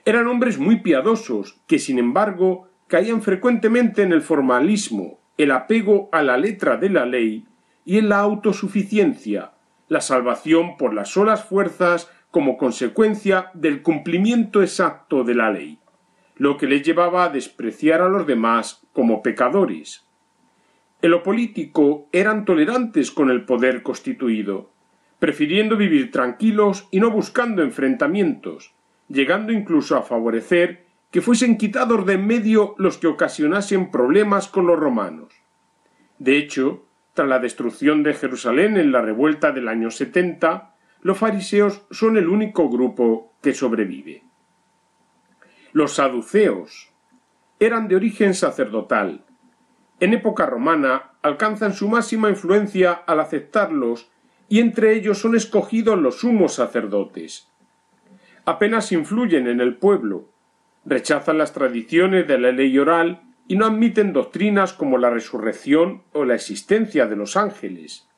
Eran 0.05 0.27
hombres 0.27 0.59
muy 0.59 0.81
piadosos, 0.81 1.59
que 1.67 1.79
sin 1.79 1.99
embargo 1.99 2.69
caían 2.87 3.23
frecuentemente 3.23 4.03
en 4.03 4.13
el 4.13 4.21
formalismo, 4.21 5.21
el 5.39 5.53
apego 5.53 6.11
a 6.13 6.21
la 6.21 6.37
letra 6.37 6.77
de 6.77 6.91
la 6.91 7.07
ley 7.07 7.47
y 7.87 7.97
en 7.97 8.11
la 8.11 8.19
autosuficiencia, 8.19 9.53
la 9.89 10.01
salvación 10.01 10.77
por 10.77 10.95
las 10.95 11.11
solas 11.11 11.45
fuerzas 11.45 12.11
como 12.31 12.59
consecuencia 12.59 13.51
del 13.55 13.83
cumplimiento 13.83 14.63
exacto 14.63 15.25
de 15.25 15.35
la 15.35 15.51
ley. 15.51 15.79
lo 16.37 16.59
que 16.59 16.67
les 16.67 16.83
llevaba 16.83 17.25
a 17.25 17.29
despreciar 17.31 18.03
a 18.03 18.09
los 18.09 18.27
demás 18.27 18.87
como 18.93 19.23
pecadores. 19.23 20.07
En 21.03 21.11
lo 21.11 21.23
político 21.23 22.09
eran 22.13 22.45
tolerantes 22.45 23.11
con 23.11 23.31
el 23.31 23.45
poder 23.45 23.83
constituido, 23.83 24.71
prefiriendo 25.19 25.77
vivir 25.77 26.11
tranquilos 26.11 26.89
y 26.91 27.01
no 27.01 27.11
buscando 27.11 27.63
enfrentamientos, 27.63 28.75
llegando 29.09 29.53
incluso 29.53 29.97
a 29.97 30.03
favorecer 30.03 30.85
que 31.11 31.23
fuesen 31.23 31.57
quitados 31.57 32.05
de 32.05 32.15
en 32.15 32.27
medio 32.27 32.75
los 32.79 32.99
que 32.99 33.07
ocasionasen 33.07 33.91
problemas 33.91 34.49
con 34.49 34.67
los 34.67 34.79
romanos. 34.79 35.33
De 36.19 36.37
hecho, 36.37 36.86
tras 37.17 37.29
la 37.29 37.39
destrucción 37.39 38.03
de 38.03 38.13
Jerusalén 38.13 38.77
en 38.77 38.93
la 38.93 39.01
revuelta 39.01 39.51
del 39.51 39.69
año 39.69 39.91
70, 39.91 40.75
los 41.01 41.17
fariseos 41.17 41.87
son 41.91 42.19
el 42.19 42.29
único 42.29 42.69
grupo 42.69 43.33
que 43.41 43.55
sobrevive. 43.55 44.23
Los 45.73 45.95
saduceos 45.95 46.93
eran 47.59 47.89
de 47.89 47.97
origen 47.97 48.35
sacerdotal. 48.35 49.25
En 49.99 50.13
época 50.13 50.45
romana 50.45 51.13
alcanzan 51.23 51.73
su 51.73 51.89
máxima 51.89 52.29
influencia 52.29 52.93
al 52.93 53.21
aceptarlos 53.21 54.11
y 54.51 54.61
entre 54.61 54.93
ellos 54.95 55.19
son 55.19 55.35
escogidos 55.35 55.99
los 55.99 56.21
sumos 56.21 56.53
sacerdotes. 56.53 57.49
Apenas 58.45 58.93
influyen 58.93 59.47
en 59.47 59.63
el 59.63 59.77
pueblo, 59.77 60.29
rechazan 60.85 61.39
las 61.39 61.55
tradiciones 61.55 62.29
de 62.29 62.39
la 62.39 62.53
ley 62.53 62.79
oral 62.79 63.23
y 63.49 63.57
no 63.57 63.67
admiten 63.67 64.13
doctrinas 64.13 64.73
como 64.73 64.99
la 64.99 65.11
resurrección 65.11 66.03
o 66.13 66.25
la 66.25 66.35
existencia 66.35 67.07
de 67.07 67.17
los 67.17 67.37
ángeles. 67.37 68.09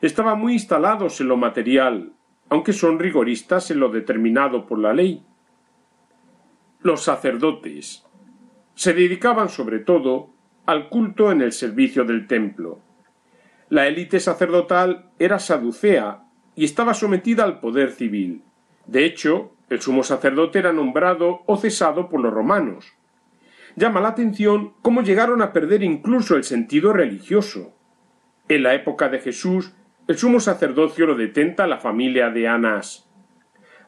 Estaban 0.00 0.38
muy 0.38 0.54
instalados 0.54 1.20
en 1.20 1.28
lo 1.28 1.36
material, 1.36 2.12
aunque 2.48 2.72
son 2.72 2.98
rigoristas 2.98 3.70
en 3.70 3.80
lo 3.80 3.88
determinado 3.88 4.66
por 4.66 4.78
la 4.78 4.92
ley. 4.92 5.24
Los 6.80 7.02
sacerdotes 7.02 8.04
se 8.74 8.92
dedicaban 8.92 9.48
sobre 9.48 9.78
todo 9.78 10.30
al 10.66 10.88
culto 10.88 11.32
en 11.32 11.40
el 11.40 11.52
servicio 11.52 12.04
del 12.04 12.26
templo. 12.26 12.80
La 13.70 13.86
élite 13.86 14.20
sacerdotal 14.20 15.10
era 15.18 15.38
saducea 15.38 16.24
y 16.54 16.64
estaba 16.64 16.94
sometida 16.94 17.44
al 17.44 17.60
poder 17.60 17.90
civil. 17.90 18.42
De 18.86 19.04
hecho, 19.04 19.52
el 19.70 19.80
sumo 19.80 20.02
sacerdote 20.02 20.58
era 20.58 20.72
nombrado 20.72 21.42
o 21.46 21.56
cesado 21.56 22.08
por 22.08 22.20
los 22.20 22.32
romanos. 22.32 22.92
Llama 23.76 24.00
la 24.00 24.08
atención 24.08 24.74
cómo 24.82 25.02
llegaron 25.02 25.42
a 25.42 25.52
perder 25.52 25.82
incluso 25.82 26.36
el 26.36 26.44
sentido 26.44 26.92
religioso. 26.92 27.74
En 28.48 28.62
la 28.62 28.74
época 28.74 29.08
de 29.08 29.18
Jesús, 29.18 29.74
el 30.06 30.16
sumo 30.16 30.38
sacerdocio 30.38 31.06
lo 31.06 31.16
detenta 31.16 31.66
la 31.66 31.78
familia 31.78 32.30
de 32.30 32.46
Anás. 32.46 33.10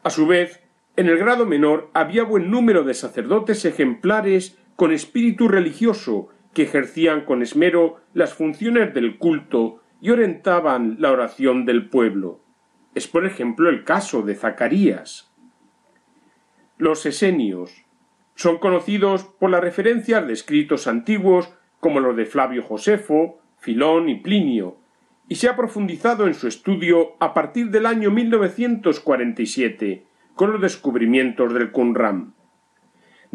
A 0.03 0.11
su 0.11 0.27
vez, 0.27 0.63
en 0.97 1.09
el 1.09 1.19
grado 1.19 1.47
menor 1.47 1.91
había 1.95 2.25
buen 2.25 2.51
número 2.51 2.83
de 2.83 2.95
sacerdotes 2.95 3.65
ejemplares 3.65 4.59
con 4.75 4.93
espíritu 4.93 5.47
religioso 5.47 6.29
que 6.53 6.63
ejercían 6.63 7.25
con 7.25 7.43
esmero 7.43 8.01
las 8.15 8.35
funciones 8.35 8.95
del 8.95 9.19
culto 9.19 9.83
y 10.01 10.11
orientaban 10.11 10.97
la 10.99 11.13
oración 11.13 11.65
del 11.65 11.89
pueblo. 11.89 12.41
Es 12.95 13.07
por 13.07 13.27
ejemplo 13.27 13.69
el 13.69 13.85
caso 13.85 14.23
de 14.23 14.35
Zacarías. 14.35 15.33
Los 16.79 17.05
esenios 17.07 17.86
son 18.37 18.59
conocidos 18.59 19.25
por 19.25 19.51
las 19.51 19.61
referencias 19.61 20.25
de 20.27 20.33
escritos 20.33 20.87
antiguos 20.87 21.53
como 21.81 21.99
los 21.99 22.17
de 22.17 22.27
Flavio 22.27 22.63
Josefo, 22.63 23.41
Filón 23.59 24.09
y 24.09 24.21
Plinio, 24.21 24.77
y 25.29 25.35
se 25.35 25.49
ha 25.49 25.57
profundizado 25.57 26.29
en 26.29 26.35
su 26.35 26.47
estudio 26.47 27.17
a 27.19 27.35
partir 27.35 27.71
del 27.71 27.87
año 27.87 28.13
1947 28.13 30.05
con 30.37 30.53
los 30.53 30.61
descubrimientos 30.61 31.53
del 31.53 31.73
Qumran 31.73 32.37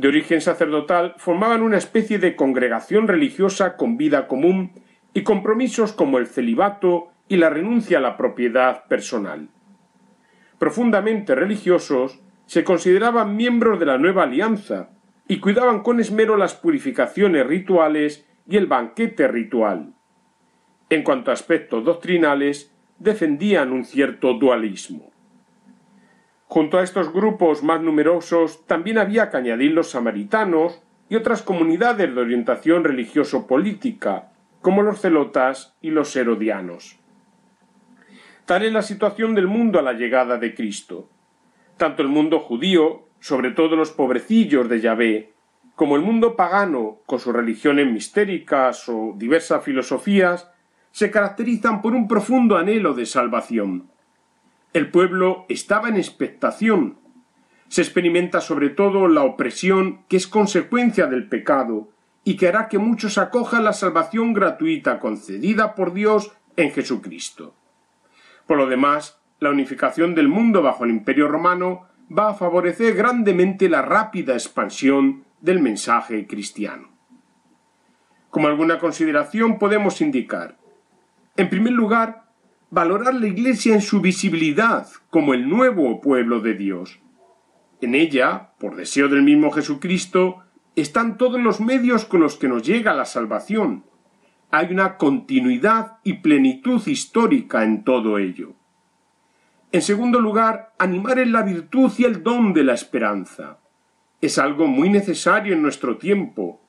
de 0.01 0.07
origen 0.07 0.41
sacerdotal, 0.41 1.15
formaban 1.17 1.61
una 1.61 1.77
especie 1.77 2.19
de 2.19 2.35
congregación 2.35 3.07
religiosa 3.07 3.75
con 3.77 3.97
vida 3.97 4.27
común 4.27 4.71
y 5.13 5.23
compromisos 5.23 5.93
como 5.93 6.17
el 6.17 6.27
celibato 6.27 7.11
y 7.27 7.37
la 7.37 7.49
renuncia 7.49 7.97
a 7.97 8.01
la 8.01 8.17
propiedad 8.17 8.85
personal. 8.87 9.49
Profundamente 10.57 11.35
religiosos, 11.35 12.19
se 12.51 12.65
consideraban 12.65 13.37
miembros 13.37 13.79
de 13.79 13.85
la 13.85 13.97
nueva 13.97 14.23
alianza 14.23 14.89
y 15.25 15.39
cuidaban 15.39 15.83
con 15.83 16.01
esmero 16.01 16.35
las 16.35 16.53
purificaciones 16.53 17.47
rituales 17.47 18.27
y 18.45 18.57
el 18.57 18.67
banquete 18.67 19.29
ritual. 19.29 19.93
En 20.89 21.03
cuanto 21.03 21.31
a 21.31 21.33
aspectos 21.33 21.85
doctrinales, 21.85 22.75
defendían 22.99 23.71
un 23.71 23.85
cierto 23.85 24.33
dualismo. 24.33 25.11
Junto 26.47 26.77
a 26.77 26.83
estos 26.83 27.13
grupos 27.13 27.63
más 27.63 27.79
numerosos 27.81 28.65
también 28.65 28.97
había 28.97 29.29
que 29.29 29.37
añadir 29.37 29.71
los 29.71 29.91
samaritanos 29.91 30.83
y 31.07 31.15
otras 31.15 31.43
comunidades 31.43 32.13
de 32.13 32.19
orientación 32.19 32.83
religioso-política, 32.83 34.33
como 34.59 34.81
los 34.81 34.99
celotas 34.99 35.77
y 35.79 35.91
los 35.91 36.13
herodianos. 36.17 36.99
Tal 38.45 38.65
es 38.65 38.73
la 38.73 38.81
situación 38.81 39.35
del 39.35 39.47
mundo 39.47 39.79
a 39.79 39.83
la 39.83 39.93
llegada 39.93 40.37
de 40.37 40.53
Cristo. 40.53 41.07
Tanto 41.81 42.03
el 42.03 42.09
mundo 42.09 42.41
judío, 42.41 43.07
sobre 43.19 43.49
todo 43.49 43.75
los 43.75 43.89
pobrecillos 43.89 44.69
de 44.69 44.81
Yahvé, 44.81 45.33
como 45.73 45.95
el 45.95 46.03
mundo 46.03 46.35
pagano, 46.35 46.99
con 47.07 47.17
sus 47.17 47.33
religiones 47.33 47.91
mistéricas 47.91 48.87
o 48.87 49.15
diversas 49.17 49.63
filosofías, 49.63 50.47
se 50.91 51.09
caracterizan 51.09 51.81
por 51.81 51.93
un 51.93 52.07
profundo 52.07 52.55
anhelo 52.55 52.93
de 52.93 53.07
salvación. 53.07 53.89
El 54.73 54.91
pueblo 54.91 55.47
estaba 55.49 55.89
en 55.89 55.95
expectación. 55.95 56.99
Se 57.67 57.81
experimenta 57.81 58.41
sobre 58.41 58.69
todo 58.69 59.07
la 59.07 59.23
opresión 59.23 60.03
que 60.07 60.17
es 60.17 60.27
consecuencia 60.27 61.07
del 61.07 61.29
pecado 61.29 61.89
y 62.23 62.37
que 62.37 62.47
hará 62.47 62.67
que 62.67 62.77
muchos 62.77 63.17
acojan 63.17 63.63
la 63.63 63.73
salvación 63.73 64.33
gratuita 64.33 64.99
concedida 64.99 65.73
por 65.73 65.93
Dios 65.93 66.31
en 66.57 66.69
Jesucristo. 66.73 67.55
Por 68.45 68.57
lo 68.57 68.67
demás, 68.67 69.20
la 69.41 69.49
unificación 69.49 70.13
del 70.13 70.27
mundo 70.27 70.61
bajo 70.61 70.85
el 70.85 70.91
imperio 70.91 71.27
romano 71.27 71.87
va 72.15 72.29
a 72.29 72.33
favorecer 72.35 72.93
grandemente 72.93 73.69
la 73.69 73.81
rápida 73.81 74.33
expansión 74.33 75.23
del 75.41 75.59
mensaje 75.59 76.27
cristiano. 76.27 76.89
Como 78.29 78.47
alguna 78.47 78.77
consideración 78.77 79.57
podemos 79.57 79.99
indicar, 79.99 80.57
en 81.37 81.49
primer 81.49 81.73
lugar, 81.73 82.25
valorar 82.69 83.15
la 83.15 83.25
Iglesia 83.25 83.73
en 83.73 83.81
su 83.81 83.99
visibilidad 83.99 84.87
como 85.09 85.33
el 85.33 85.49
nuevo 85.49 86.01
pueblo 86.01 86.39
de 86.39 86.53
Dios. 86.53 86.99
En 87.81 87.95
ella, 87.95 88.51
por 88.59 88.75
deseo 88.75 89.07
del 89.07 89.23
mismo 89.23 89.49
Jesucristo, 89.49 90.43
están 90.75 91.17
todos 91.17 91.41
los 91.41 91.59
medios 91.59 92.05
con 92.05 92.19
los 92.19 92.35
que 92.37 92.47
nos 92.47 92.61
llega 92.61 92.93
la 92.93 93.05
salvación. 93.05 93.85
Hay 94.51 94.67
una 94.71 94.97
continuidad 94.97 95.97
y 96.03 96.13
plenitud 96.21 96.85
histórica 96.85 97.63
en 97.63 97.83
todo 97.83 98.19
ello. 98.19 98.60
En 99.73 99.81
segundo 99.81 100.19
lugar, 100.19 100.73
animar 100.77 101.19
en 101.19 101.31
la 101.31 101.43
virtud 101.43 101.91
y 101.97 102.03
el 102.03 102.23
don 102.23 102.51
de 102.53 102.65
la 102.65 102.73
esperanza. 102.73 103.59
Es 104.19 104.37
algo 104.37 104.67
muy 104.67 104.89
necesario 104.89 105.53
en 105.53 105.61
nuestro 105.61 105.97
tiempo. 105.97 106.61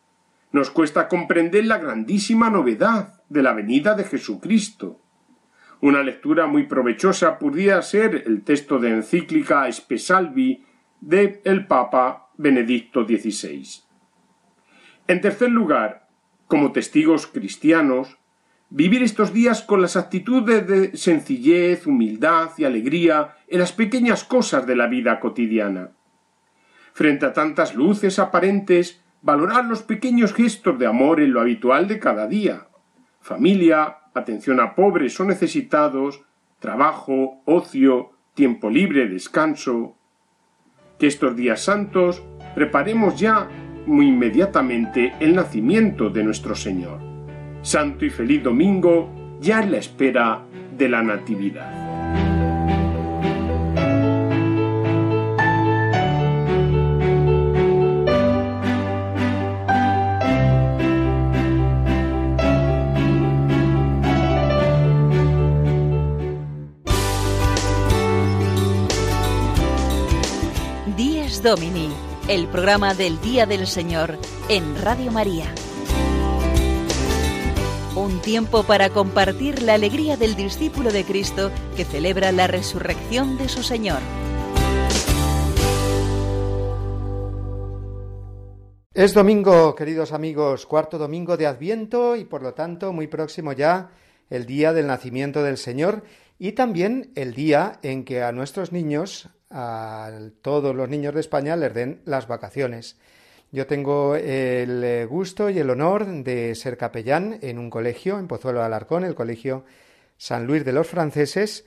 Nos 0.53 0.71
cuesta 0.71 1.09
comprender 1.09 1.67
la 1.67 1.79
grandísima 1.79 2.49
novedad 2.49 3.23
de 3.29 3.43
la 3.43 3.55
venida 3.55 3.95
de 3.95 4.05
Jesucristo. 4.05 5.01
Una 5.81 6.05
lectura 6.05 6.47
muy 6.47 6.63
provechosa 6.65 7.41
podría 7.41 7.83
ser 7.83 8.23
el 8.27 8.45
texto 8.45 8.79
de 8.79 8.91
encíclica 8.91 9.67
Espesalvi 9.67 10.65
de 11.01 11.41
el 11.45 11.67
Papa 11.67 12.31
Benedicto 12.37 13.05
XVI. 13.05 13.83
En 15.09 15.21
tercer 15.21 15.51
lugar, 15.51 16.09
como 16.47 16.71
testigos 16.71 17.27
cristianos, 17.27 18.17
vivir 18.75 19.03
estos 19.03 19.35
días 19.35 19.61
con 19.63 19.83
las 19.83 19.97
actitudes 19.97 20.67
de 20.67 20.97
sencillez, 20.97 21.87
humildad 21.87 22.51
y 22.57 22.65
alegría 22.65 23.37
en 23.47 23.61
las 23.61 23.73
pequeñas 23.73 24.25
cosas 24.25 24.67
de 24.67 24.75
la 24.75 24.87
vida 24.87 25.21
cotidiana. 25.21 25.91
Frente 26.95 27.27
a 27.27 27.35
tantas 27.35 27.75
luces 27.75 28.19
aparentes, 28.19 29.03
valorar 29.21 29.67
los 29.67 29.83
pequeños 29.83 30.33
gestos 30.33 30.79
de 30.79 30.87
amor 30.87 31.21
en 31.21 31.35
lo 31.35 31.43
habitual 31.43 31.87
de 31.87 31.99
cada 31.99 32.27
día. 32.27 32.69
Familia, 33.21 33.99
atención 34.15 34.59
a 34.59 34.75
pobres 34.75 35.21
o 35.21 35.25
necesitados, 35.25 36.23
trabajo, 36.59 37.43
ocio, 37.45 38.13
tiempo 38.35 38.71
libre, 38.71 39.07
descanso. 39.07 39.97
Que 40.99 41.09
estos 41.09 41.37
días 41.37 41.63
santos 41.63 42.23
preparemos 42.55 43.21
ya 43.21 43.51
muy 43.87 44.09
inmediatamente 44.09 45.13
el 45.21 45.35
nacimiento 45.35 46.09
de 46.09 46.25
nuestro 46.25 46.55
Señor. 46.55 47.12
Santo 47.63 48.05
y 48.05 48.11
feliz 48.11 48.43
domingo 48.43 49.09
ya 49.41 49.63
en 49.63 49.73
la 49.73 49.79
espera 49.79 50.45
de 50.77 50.89
la 50.89 51.03
Natividad. 51.03 51.83
Domini, 71.43 71.89
el 72.29 72.47
programa 72.47 72.95
del 72.95 73.21
Día 73.21 73.47
del 73.47 73.67
Señor 73.67 74.17
en 74.49 74.81
Radio 74.81 75.11
María. 75.11 75.53
Tiempo 78.23 78.63
para 78.63 78.91
compartir 78.91 79.63
la 79.63 79.75
alegría 79.75 80.17
del 80.17 80.37
discípulo 80.37 80.93
de 80.93 81.03
Cristo 81.05 81.51
que 81.77 81.85
celebra 81.85 82.31
la 82.31 82.47
resurrección 82.47 83.37
de 83.37 83.49
su 83.49 83.65
Señor. 83.65 83.99
Es 88.95 89.13
domingo, 89.13 89.75
queridos 89.75 90.13
amigos, 90.13 90.67
cuarto 90.67 90.99
domingo 90.99 91.37
de 91.37 91.49
Adviento 91.49 92.15
y 92.15 92.25
por 92.25 92.43
lo 92.43 92.55
tanto 92.55 92.93
muy 92.93 93.09
próximo 93.09 93.55
ya 93.55 93.91
el 94.31 94.47
día 94.47 94.73
del 94.73 94.87
nacimiento 94.87 95.43
del 95.43 95.59
Señor 95.59 96.05
y 96.39 96.53
también 96.53 97.11
el 97.17 97.35
día 97.35 97.81
en 97.83 98.05
que 98.05 98.23
a 98.23 98.31
nuestros 98.31 98.71
niños, 98.71 99.31
a 99.51 100.13
todos 100.43 100.77
los 100.77 100.89
niños 100.89 101.13
de 101.13 101.21
España, 101.21 101.57
les 101.57 101.75
den 101.75 102.03
las 102.05 102.29
vacaciones. 102.29 102.99
Yo 103.55 103.67
tengo 103.67 104.17
el 104.17 104.83
eh, 104.83 105.05
gusto 105.05 105.51
y 105.51 105.59
el 105.59 105.69
honor 105.69 106.07
de 106.07 106.55
ser 106.55 106.79
capellán 106.79 107.39
en 107.43 107.59
un 107.59 107.69
colegio, 107.69 108.19
en 108.19 108.27
Pozuelo 108.27 108.61
de 108.61 108.65
Alarcón, 108.65 109.05
el 109.05 109.15
Colegio 109.15 109.67
San 110.17 110.47
Luis 110.47 110.65
de 110.65 110.73
los 110.73 110.87
Franceses, 110.87 111.67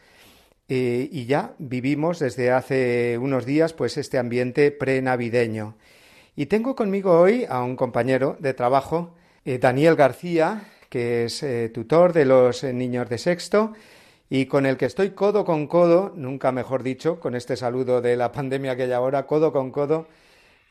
eh, 0.68 1.08
y 1.12 1.28
ya 1.28 1.54
vivimos 1.60 2.18
desde 2.18 2.50
hace 2.50 3.20
unos 3.20 3.46
días 3.46 3.74
pues 3.74 3.98
este 3.98 4.18
ambiente 4.18 4.72
prenavideño. 4.72 5.76
Y 6.36 6.48
tengo 6.48 6.76
conmigo 6.76 7.20
hoy 7.20 7.46
a 7.48 7.62
un 7.62 7.76
compañero 7.76 8.36
de 8.40 8.56
trabajo, 8.56 9.14
eh, 9.46 9.60
Daniel 9.60 9.96
García, 9.96 10.64
que 10.90 11.26
es 11.26 11.46
tutor 11.72 12.14
de 12.14 12.26
los 12.26 12.64
niños 12.64 13.10
de 13.10 13.20
sexto 13.20 13.74
y 14.28 14.48
con 14.48 14.66
el 14.66 14.78
que 14.78 14.86
estoy 14.86 15.12
codo 15.12 15.46
con 15.46 15.68
codo, 15.68 16.14
nunca 16.16 16.52
mejor 16.52 16.82
dicho, 16.82 17.20
con 17.20 17.36
este 17.36 17.56
saludo 17.56 18.02
de 18.02 18.16
la 18.16 18.32
pandemia 18.32 18.76
que 18.76 18.84
hay 18.84 18.92
ahora, 18.92 19.28
codo 19.28 19.54
con 19.54 19.70
codo, 19.70 20.08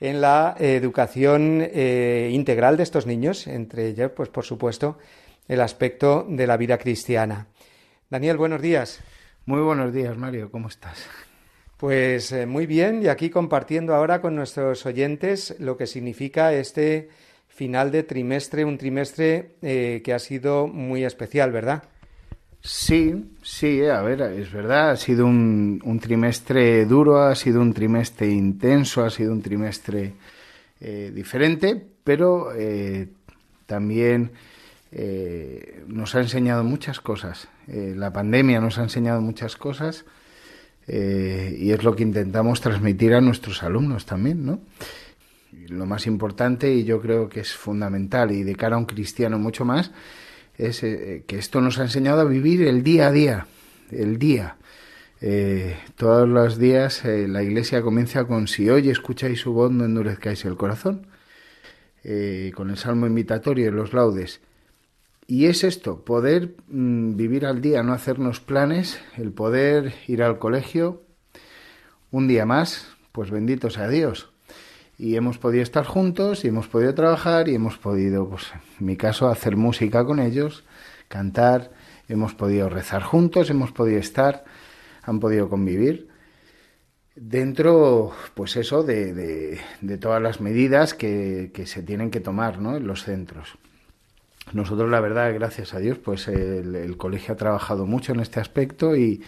en 0.09 0.21
la 0.21 0.55
educación 0.59 1.63
integral 1.63 2.77
de 2.77 2.83
estos 2.83 3.07
niños, 3.07 3.47
entre 3.47 3.89
ellos, 3.89 4.11
pues 4.15 4.29
por 4.29 4.45
supuesto, 4.45 4.99
el 5.49 5.61
aspecto 5.61 6.27
de 6.29 6.47
la 6.47 6.57
vida 6.57 6.79
cristiana. 6.79 7.47
Daniel, 8.11 8.37
buenos 8.37 8.63
días. 8.63 9.01
Muy 9.47 9.61
buenos 9.61 9.93
días, 9.93 10.17
Mario, 10.17 10.51
¿cómo 10.51 10.69
estás? 10.69 11.07
Pues 11.77 12.33
eh, 12.33 12.47
muy 12.47 12.67
bien, 12.67 13.03
y 13.03 13.09
aquí 13.09 13.29
compartiendo 13.29 13.95
ahora 13.95 14.21
con 14.21 14.35
nuestros 14.37 14.87
oyentes 14.87 15.57
lo 15.59 15.77
que 15.77 15.87
significa 15.87 16.53
este 16.53 17.09
final 17.49 17.91
de 17.91 18.05
trimestre, 18.05 18.65
un 18.65 18.79
trimestre 18.79 19.57
eh, 19.61 20.01
que 20.05 20.15
ha 20.15 20.19
sido 20.19 20.67
muy 20.67 21.05
especial, 21.05 21.53
¿verdad? 21.53 21.83
Sí, 22.67 23.15
sí, 23.43 23.81
eh, 23.83 23.91
a 23.91 24.01
ver, 24.01 24.23
es 24.23 24.51
verdad, 24.51 24.93
ha 24.93 24.97
sido 24.97 25.27
un, 25.27 25.83
un, 25.85 26.01
trimestre 26.01 26.87
duro, 26.87 27.23
ha 27.23 27.35
sido 27.35 27.61
un 27.61 27.75
trimestre 27.75 28.31
intenso, 28.31 29.05
ha 29.05 29.11
sido 29.11 29.33
un 29.33 29.43
trimestre 29.43 30.15
eh, 30.81 31.13
diferente, 31.15 31.87
pero 32.03 32.55
eh, 32.55 33.09
también 33.67 34.33
nos 35.89 36.15
ha 36.15 36.21
enseñado 36.21 36.63
muchas 36.63 37.01
cosas. 37.01 37.49
la 37.67 38.13
pandemia 38.13 38.61
nos 38.61 38.79
ha 38.79 38.85
enseñado 38.85 39.21
muchas 39.21 39.57
cosas 39.57 40.05
eh, 40.87 41.57
y 41.59 41.73
es 41.73 41.83
lo 41.83 41.97
que 41.97 42.03
intentamos 42.03 42.61
transmitir 42.61 43.15
a 43.15 43.21
nuestros 43.21 43.63
alumnos 43.63 44.05
también, 44.05 44.45
¿no? 44.45 44.61
Lo 45.69 45.87
más 45.87 46.07
importante, 46.07 46.73
y 46.73 46.85
yo 46.85 47.01
creo 47.01 47.29
que 47.29 47.41
es 47.41 47.55
fundamental, 47.55 48.33
y 48.33 48.43
de 48.43 48.55
cara 48.55 48.77
a 48.77 48.79
un 48.79 48.85
cristiano 48.85 49.39
mucho 49.39 49.65
más, 49.65 49.93
es 50.57 50.83
eh, 50.83 51.25
que 51.27 51.39
esto 51.39 51.61
nos 51.61 51.79
ha 51.79 51.83
enseñado 51.83 52.21
a 52.21 52.25
vivir 52.25 52.63
el 52.63 52.83
día 52.83 53.09
a 53.09 53.13
día, 53.13 53.47
el 53.91 54.19
día. 54.19 54.57
Eh, 55.21 55.77
todos 55.97 56.29
los 56.29 56.59
días 56.59 57.05
eh, 57.05 57.27
la 57.29 57.43
iglesia 57.43 57.83
comienza 57.83 58.25
con 58.25 58.47
si 58.47 58.69
hoy 58.69 58.91
escucháis 58.91 59.41
su 59.41 59.53
voz 59.53 59.73
no 59.73 59.85
endurezcáis 59.85 60.45
el 60.45 60.57
corazón, 60.57 61.07
con 62.55 62.69
el 62.69 62.77
salmo 62.77 63.07
invitatorio 63.07 63.69
y 63.69 63.71
los 63.71 63.95
laudes. 63.95 64.43
Y 65.27 65.47
es 65.47 65.65
esto, 65.65 66.05
poder 66.05 66.55
mm, 66.69 67.17
vivir 67.17 67.47
al 67.47 67.63
día, 67.63 67.83
no 67.83 67.95
hacernos 67.95 68.41
planes, 68.41 69.01
el 69.17 69.33
poder 69.33 69.95
ir 70.07 70.23
al 70.23 70.39
colegio 70.39 71.03
un 72.11 72.29
día 72.29 72.45
más, 72.45 72.95
pues 73.13 73.31
bendito 73.31 73.71
sea 73.71 73.89
Dios. 73.89 74.34
Y 74.99 75.17
hemos 75.17 75.39
podido 75.39 75.63
estar 75.63 75.85
juntos 75.85 76.45
y 76.45 76.49
hemos 76.49 76.69
podido 76.69 76.95
trabajar 76.95 77.49
y 77.49 77.55
hemos 77.55 77.79
podido, 77.79 78.29
pues 78.29 78.53
en 78.79 78.87
mi 78.87 78.97
caso, 78.97 79.29
hacer 79.29 79.57
música 79.57 80.05
con 80.05 80.21
ellos, 80.21 80.65
cantar, 81.09 81.73
hemos 82.09 82.35
podido 82.35 82.69
rezar 82.69 83.03
juntos, 83.03 83.51
hemos 83.51 83.73
podido 83.73 83.99
estar, 83.99 84.45
han 85.03 85.21
podido 85.21 85.49
convivir 85.49 86.09
dentro, 87.17 88.13
pues 88.35 88.57
eso, 88.57 88.83
de, 88.83 89.13
de, 89.15 89.61
de 89.81 89.99
todas 89.99 90.21
las 90.21 90.41
medidas 90.41 90.95
que, 90.95 91.51
que, 91.55 91.67
se 91.67 91.83
tienen 91.83 92.11
que 92.11 92.21
tomar 92.21 92.61
¿no? 92.61 92.77
en 92.77 92.87
los 92.87 93.05
centros. 93.05 93.57
Nosotros, 94.53 94.91
la 94.91 95.01
verdad, 95.01 95.33
gracias 95.33 95.75
a 95.75 95.79
Dios, 95.79 95.99
pues 95.99 96.29
el, 96.29 96.97
colegio 96.97 97.35
ha 97.35 97.37
trabajado 97.37 97.87
mucho 97.87 98.13
en 98.13 98.21
este 98.21 98.41
aspecto 98.41 98.95
y, 98.95 99.23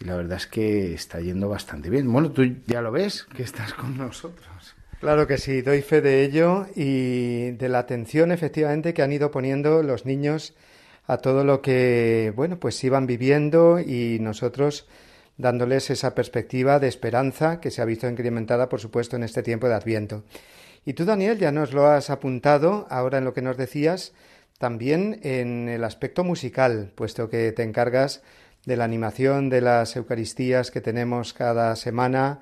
y, 0.00 0.04
la 0.04 0.16
verdad 0.16 0.38
es 0.38 0.46
que 0.46 0.94
está 0.94 1.20
yendo 1.20 1.48
bastante 1.48 1.90
bien. 1.90 2.10
Bueno, 2.10 2.30
tú 2.30 2.42
ya 2.66 2.80
lo 2.80 2.90
ves, 2.90 3.24
que 3.24 3.42
estás 3.42 3.74
con 3.74 3.96
nosotros. 3.98 4.55
Claro 5.06 5.28
que 5.28 5.38
sí, 5.38 5.62
doy 5.62 5.82
fe 5.82 6.00
de 6.00 6.24
ello 6.24 6.66
y 6.74 7.52
de 7.52 7.68
la 7.68 7.78
atención 7.78 8.32
efectivamente 8.32 8.92
que 8.92 9.02
han 9.02 9.12
ido 9.12 9.30
poniendo 9.30 9.84
los 9.84 10.04
niños 10.04 10.52
a 11.06 11.18
todo 11.18 11.44
lo 11.44 11.62
que, 11.62 12.32
bueno, 12.34 12.58
pues 12.58 12.82
iban 12.82 13.06
viviendo 13.06 13.78
y 13.78 14.18
nosotros 14.20 14.88
dándoles 15.36 15.90
esa 15.90 16.16
perspectiva 16.16 16.80
de 16.80 16.88
esperanza 16.88 17.60
que 17.60 17.70
se 17.70 17.82
ha 17.82 17.84
visto 17.84 18.08
incrementada, 18.08 18.68
por 18.68 18.80
supuesto, 18.80 19.14
en 19.14 19.22
este 19.22 19.44
tiempo 19.44 19.68
de 19.68 19.74
Adviento. 19.74 20.24
Y 20.84 20.94
tú, 20.94 21.04
Daniel, 21.04 21.38
ya 21.38 21.52
nos 21.52 21.72
lo 21.72 21.86
has 21.86 22.10
apuntado 22.10 22.88
ahora 22.90 23.18
en 23.18 23.24
lo 23.26 23.32
que 23.32 23.42
nos 23.42 23.56
decías, 23.56 24.12
también 24.58 25.20
en 25.22 25.68
el 25.68 25.84
aspecto 25.84 26.24
musical, 26.24 26.90
puesto 26.96 27.30
que 27.30 27.52
te 27.52 27.62
encargas 27.62 28.24
de 28.64 28.76
la 28.76 28.82
animación 28.82 29.50
de 29.50 29.60
las 29.60 29.94
Eucaristías 29.94 30.72
que 30.72 30.80
tenemos 30.80 31.32
cada 31.32 31.76
semana 31.76 32.40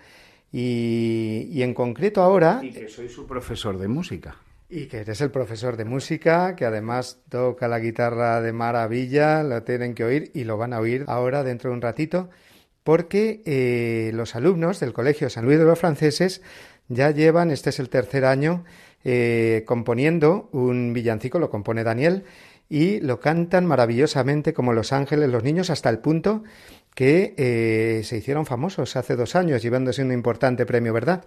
y, 0.56 1.48
y, 1.50 1.62
en 1.64 1.74
concreto 1.74 2.22
ahora... 2.22 2.60
Y 2.62 2.70
que 2.70 2.88
soy 2.88 3.08
su 3.08 3.26
profesor 3.26 3.76
de 3.76 3.88
música. 3.88 4.36
Y 4.68 4.86
que 4.86 4.98
eres 4.98 5.20
el 5.20 5.32
profesor 5.32 5.76
de 5.76 5.84
música, 5.84 6.54
que 6.54 6.64
además 6.64 7.18
toca 7.28 7.66
la 7.66 7.80
guitarra 7.80 8.40
de 8.40 8.52
maravilla, 8.52 9.42
lo 9.42 9.64
tienen 9.64 9.96
que 9.96 10.04
oír 10.04 10.30
y 10.32 10.44
lo 10.44 10.56
van 10.56 10.72
a 10.72 10.78
oír 10.78 11.06
ahora 11.08 11.42
dentro 11.42 11.70
de 11.70 11.74
un 11.74 11.82
ratito, 11.82 12.30
porque 12.84 13.42
eh, 13.46 14.12
los 14.14 14.36
alumnos 14.36 14.78
del 14.78 14.92
Colegio 14.92 15.28
San 15.28 15.44
Luis 15.44 15.58
de 15.58 15.64
los 15.64 15.76
Franceses 15.76 16.40
ya 16.86 17.10
llevan, 17.10 17.50
este 17.50 17.70
es 17.70 17.80
el 17.80 17.88
tercer 17.88 18.24
año, 18.24 18.64
eh, 19.02 19.64
componiendo 19.66 20.50
un 20.52 20.92
villancico, 20.92 21.40
lo 21.40 21.50
compone 21.50 21.82
Daniel, 21.82 22.22
y 22.68 23.00
lo 23.00 23.18
cantan 23.18 23.66
maravillosamente 23.66 24.54
como 24.54 24.72
los 24.72 24.92
ángeles 24.92 25.30
los 25.30 25.42
niños 25.42 25.70
hasta 25.70 25.90
el 25.90 25.98
punto 25.98 26.44
que 26.94 27.34
eh, 27.36 28.02
se 28.04 28.18
hicieron 28.18 28.46
famosos 28.46 28.96
hace 28.96 29.16
dos 29.16 29.34
años, 29.34 29.62
llevándose 29.62 30.02
un 30.02 30.12
importante 30.12 30.64
premio, 30.64 30.92
¿verdad? 30.92 31.24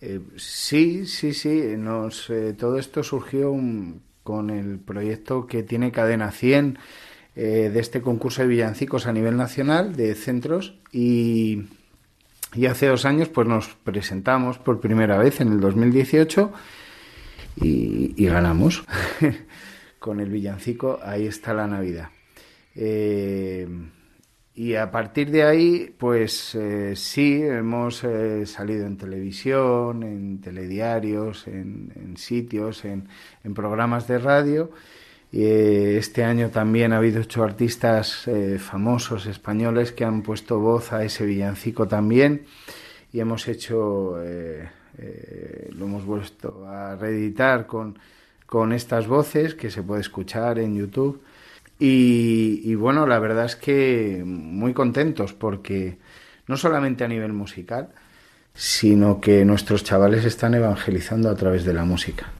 Eh, 0.00 0.20
sí, 0.36 1.06
sí, 1.06 1.32
sí. 1.32 1.74
Nos, 1.78 2.28
eh, 2.30 2.52
todo 2.52 2.78
esto 2.78 3.02
surgió 3.02 3.54
con 4.22 4.50
el 4.50 4.78
proyecto 4.78 5.46
que 5.46 5.62
tiene 5.62 5.92
Cadena 5.92 6.30
100 6.30 6.78
de 7.34 7.80
este 7.80 8.00
concurso 8.00 8.42
de 8.42 8.48
villancicos 8.48 9.08
a 9.08 9.12
nivel 9.12 9.36
nacional 9.36 9.96
de 9.96 10.14
centros 10.14 10.78
y, 10.92 11.64
y 12.54 12.66
hace 12.66 12.86
dos 12.86 13.04
años 13.04 13.28
pues 13.28 13.48
nos 13.48 13.74
presentamos 13.82 14.58
por 14.58 14.78
primera 14.78 15.18
vez 15.18 15.40
en 15.40 15.48
el 15.48 15.60
2018 15.60 16.52
y, 17.56 18.14
y 18.16 18.26
ganamos 18.26 18.84
con 19.98 20.20
el 20.20 20.28
villancico 20.30 21.00
Ahí 21.02 21.26
está 21.26 21.54
la 21.54 21.66
Navidad. 21.66 22.10
Eh, 22.76 23.66
y 24.56 24.76
a 24.76 24.88
partir 24.88 25.32
de 25.32 25.42
ahí, 25.42 25.92
pues 25.98 26.54
eh, 26.54 26.94
sí, 26.94 27.42
hemos 27.42 28.04
eh, 28.04 28.46
salido 28.46 28.86
en 28.86 28.96
televisión, 28.96 30.04
en 30.04 30.40
telediarios, 30.40 31.48
en, 31.48 32.14
sitios, 32.16 32.84
en, 32.84 33.08
programas 33.52 34.06
de 34.06 34.18
radio. 34.18 34.70
Eh, 35.32 35.96
este 35.98 36.22
año 36.22 36.50
también 36.50 36.92
ha 36.92 36.98
habido 36.98 37.20
ocho 37.20 37.42
artistas 37.42 38.28
eh, 38.28 38.60
famosos 38.60 39.26
españoles 39.26 39.90
que 39.90 40.04
han 40.04 40.22
puesto 40.22 40.60
voz 40.60 40.92
a 40.92 41.04
ese 41.04 41.26
villancico 41.26 41.88
también. 41.88 42.46
Y 43.12 43.18
hemos 43.18 43.48
hecho, 43.48 44.16
lo 44.16 45.84
hemos 45.84 46.04
vuelto 46.04 46.66
a 46.68 46.94
reeditar 46.96 47.66
con, 47.66 47.98
con 48.46 48.72
estas 48.72 49.08
voces 49.08 49.54
que 49.54 49.70
se 49.70 49.82
puede 49.82 50.00
escuchar 50.00 50.60
en 50.60 50.76
YouTube. 50.76 51.20
Y, 51.78 52.60
y, 52.64 52.74
bueno, 52.76 53.06
la 53.06 53.18
verdad 53.18 53.46
es 53.46 53.56
que 53.56 54.22
muy 54.24 54.72
contentos 54.72 55.32
porque 55.32 55.98
no 56.46 56.56
solamente 56.56 57.04
a 57.04 57.08
nivel 57.08 57.32
musical, 57.32 57.90
sino 58.54 59.20
que 59.20 59.44
nuestros 59.44 59.82
chavales 59.82 60.24
están 60.24 60.54
evangelizando 60.54 61.28
a 61.28 61.34
través 61.34 61.64
de 61.64 61.74
la 61.74 61.84
música. 61.84 62.32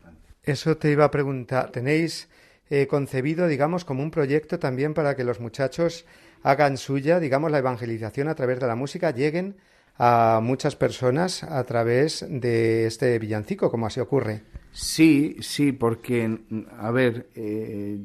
Eso 0.42 0.76
te 0.76 0.90
iba 0.90 1.04
a 1.04 1.10
preguntar. 1.10 1.70
¿Tenéis 1.70 2.28
eh, 2.70 2.86
concebido, 2.86 3.48
digamos, 3.48 3.84
como 3.84 4.02
un 4.02 4.10
proyecto 4.10 4.58
también 4.58 4.94
para 4.94 5.16
que 5.16 5.24
los 5.24 5.40
muchachos 5.40 6.04
hagan 6.42 6.76
suya, 6.76 7.18
digamos, 7.18 7.50
la 7.50 7.58
evangelización 7.58 8.28
a 8.28 8.34
través 8.34 8.60
de 8.60 8.66
la 8.66 8.76
música, 8.76 9.10
lleguen 9.10 9.56
a 9.96 10.40
muchas 10.42 10.76
personas 10.76 11.42
a 11.42 11.64
través 11.64 12.24
de 12.28 12.86
este 12.86 13.18
villancico, 13.18 13.70
como 13.70 13.86
así 13.86 14.00
ocurre. 14.00 14.42
Sí, 14.72 15.36
sí, 15.40 15.72
porque, 15.72 16.38
a 16.78 16.90
ver, 16.90 17.28
eh, 17.34 17.96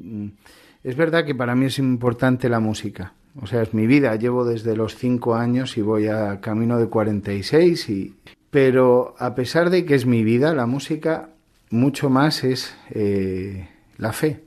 es 0.82 0.96
verdad 0.96 1.24
que 1.24 1.34
para 1.34 1.54
mí 1.54 1.66
es 1.66 1.78
importante 1.78 2.48
la 2.48 2.60
música. 2.60 3.14
O 3.40 3.46
sea, 3.46 3.62
es 3.62 3.74
mi 3.74 3.86
vida. 3.86 4.14
Llevo 4.16 4.44
desde 4.44 4.76
los 4.76 4.96
cinco 4.96 5.34
años 5.34 5.76
y 5.76 5.82
voy 5.82 6.08
a 6.08 6.40
camino 6.40 6.78
de 6.78 6.86
46 6.88 7.88
y... 7.90 8.14
Pero 8.50 9.14
a 9.20 9.36
pesar 9.36 9.70
de 9.70 9.84
que 9.84 9.94
es 9.94 10.06
mi 10.06 10.24
vida, 10.24 10.52
la 10.54 10.66
música 10.66 11.30
mucho 11.70 12.10
más 12.10 12.42
es 12.42 12.74
eh, 12.90 13.68
la 13.96 14.12
fe. 14.12 14.42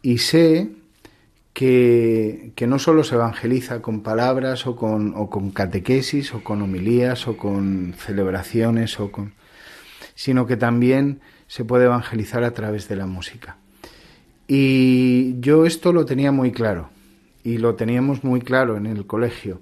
Y 0.00 0.18
sé 0.18 0.70
que, 1.52 2.52
que, 2.54 2.68
no 2.68 2.78
solo 2.78 3.02
se 3.02 3.16
evangeliza 3.16 3.82
con 3.82 4.02
palabras 4.02 4.68
o 4.68 4.76
con, 4.76 5.12
o 5.16 5.28
con 5.28 5.50
catequesis 5.50 6.32
o 6.34 6.44
con 6.44 6.62
homilías 6.62 7.26
o 7.26 7.36
con 7.36 7.94
celebraciones 7.98 9.00
o 9.00 9.10
con 9.10 9.32
sino 10.14 10.46
que 10.46 10.56
también 10.56 11.20
se 11.46 11.64
puede 11.64 11.86
evangelizar 11.86 12.44
a 12.44 12.52
través 12.52 12.88
de 12.88 12.96
la 12.96 13.06
música. 13.06 13.56
Y 14.52 15.38
yo 15.38 15.64
esto 15.64 15.92
lo 15.92 16.04
tenía 16.04 16.32
muy 16.32 16.50
claro 16.50 16.90
y 17.44 17.58
lo 17.58 17.76
teníamos 17.76 18.24
muy 18.24 18.40
claro 18.40 18.76
en 18.76 18.86
el 18.86 19.06
colegio. 19.06 19.60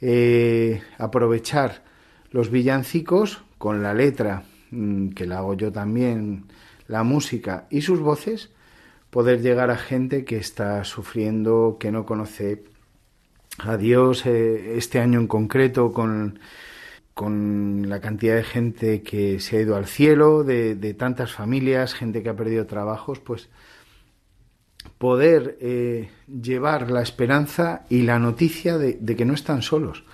Eh, 0.00 0.80
aprovechar 0.96 1.84
los 2.30 2.50
villancicos 2.50 3.44
con 3.58 3.82
la 3.82 3.92
letra, 3.92 4.44
mm, 4.70 5.10
que 5.10 5.26
la 5.26 5.36
hago 5.36 5.52
yo 5.52 5.70
también, 5.70 6.46
la 6.88 7.02
música 7.02 7.66
y 7.68 7.82
sus 7.82 8.00
voces, 8.00 8.48
poder 9.10 9.42
llegar 9.42 9.70
a 9.70 9.76
gente 9.76 10.24
que 10.24 10.38
está 10.38 10.82
sufriendo, 10.84 11.76
que 11.78 11.92
no 11.92 12.06
conoce 12.06 12.64
a 13.58 13.76
Dios, 13.76 14.24
eh, 14.24 14.78
este 14.78 14.98
año 14.98 15.20
en 15.20 15.26
concreto 15.26 15.92
con, 15.92 16.38
con 17.12 17.86
la 17.86 18.00
cantidad 18.00 18.36
de 18.36 18.44
gente 18.44 19.02
que 19.02 19.40
se 19.40 19.58
ha 19.58 19.60
ido 19.60 19.76
al 19.76 19.84
cielo, 19.86 20.42
de, 20.42 20.74
de 20.74 20.94
tantas 20.94 21.32
familias, 21.32 21.92
gente 21.92 22.22
que 22.22 22.30
ha 22.30 22.34
perdido 22.36 22.64
trabajos, 22.64 23.20
pues 23.20 23.50
poder 25.02 25.58
eh, 25.60 26.10
llevar 26.28 26.88
la 26.88 27.02
esperanza 27.02 27.84
y 27.90 28.02
la 28.02 28.20
noticia 28.20 28.78
de, 28.78 29.16
que 29.16 29.24
no 29.24 29.34
están 29.34 29.60
solos, 29.60 30.04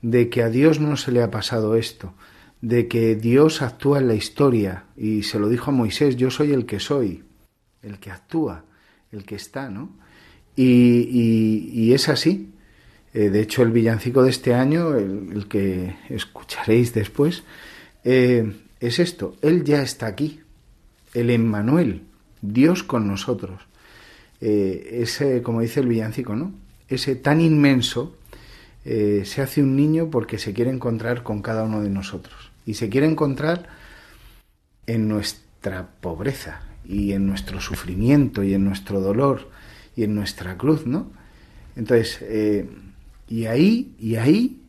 de 0.00 0.30
que 0.30 0.42
a 0.42 0.48
Dios 0.48 0.80
no 0.80 0.96
se 0.96 1.12
le 1.12 1.22
ha 1.22 1.30
pasado 1.30 1.76
esto, 1.76 2.14
de 2.62 2.88
que 2.88 3.14
Dios 3.14 3.60
actúa 3.60 3.98
en 3.98 4.08
la 4.08 4.14
historia 4.14 4.84
y 4.96 5.24
se 5.24 5.38
lo 5.38 5.50
dijo 5.50 5.70
a 5.70 5.74
Moisés, 5.74 6.16
yo 6.16 6.30
soy 6.30 6.52
el 6.52 6.64
que 6.64 6.80
soy, 6.80 7.24
el 7.82 7.98
que 7.98 8.10
actúa, 8.10 8.64
el 9.10 9.26
que 9.26 9.34
está, 9.34 9.68
¿no? 9.68 9.98
Y, 10.56 10.64
y, 10.64 11.70
y 11.70 11.92
es 11.92 12.08
así. 12.08 12.54
Eh, 13.12 13.28
de 13.28 13.42
hecho, 13.42 13.60
el 13.60 13.70
villancico 13.70 14.22
de 14.22 14.30
este 14.30 14.54
año, 14.54 14.94
el, 14.94 15.28
el 15.34 15.46
que 15.46 15.94
escucharéis 16.08 16.94
después, 16.94 17.44
eh, 18.02 18.50
es 18.80 18.98
esto, 18.98 19.36
Él 19.42 19.62
ya 19.62 19.82
está 19.82 20.06
aquí, 20.06 20.40
el 21.12 21.28
Emmanuel, 21.28 22.04
Dios 22.40 22.82
con 22.82 23.06
nosotros 23.06 23.70
eh, 24.44 24.98
ese, 25.02 25.40
como 25.40 25.60
dice 25.60 25.78
el 25.78 25.86
villancico, 25.86 26.34
¿no? 26.34 26.52
Ese 26.88 27.14
tan 27.14 27.40
inmenso 27.40 28.16
eh, 28.84 29.22
se 29.24 29.40
hace 29.40 29.62
un 29.62 29.76
niño 29.76 30.10
porque 30.10 30.36
se 30.36 30.52
quiere 30.52 30.72
encontrar 30.72 31.22
con 31.22 31.42
cada 31.42 31.62
uno 31.62 31.80
de 31.80 31.90
nosotros. 31.90 32.50
Y 32.66 32.74
se 32.74 32.88
quiere 32.88 33.06
encontrar 33.06 33.68
en 34.88 35.06
nuestra 35.06 35.90
pobreza 36.00 36.62
y 36.84 37.12
en 37.12 37.24
nuestro 37.24 37.60
sufrimiento 37.60 38.42
y 38.42 38.54
en 38.54 38.64
nuestro 38.64 39.00
dolor 39.00 39.48
y 39.94 40.02
en 40.02 40.16
nuestra 40.16 40.56
cruz, 40.58 40.86
¿no? 40.86 41.12
Entonces, 41.76 42.18
eh, 42.22 42.68
y 43.28 43.46
ahí, 43.46 43.94
y 44.00 44.16
ahí 44.16 44.60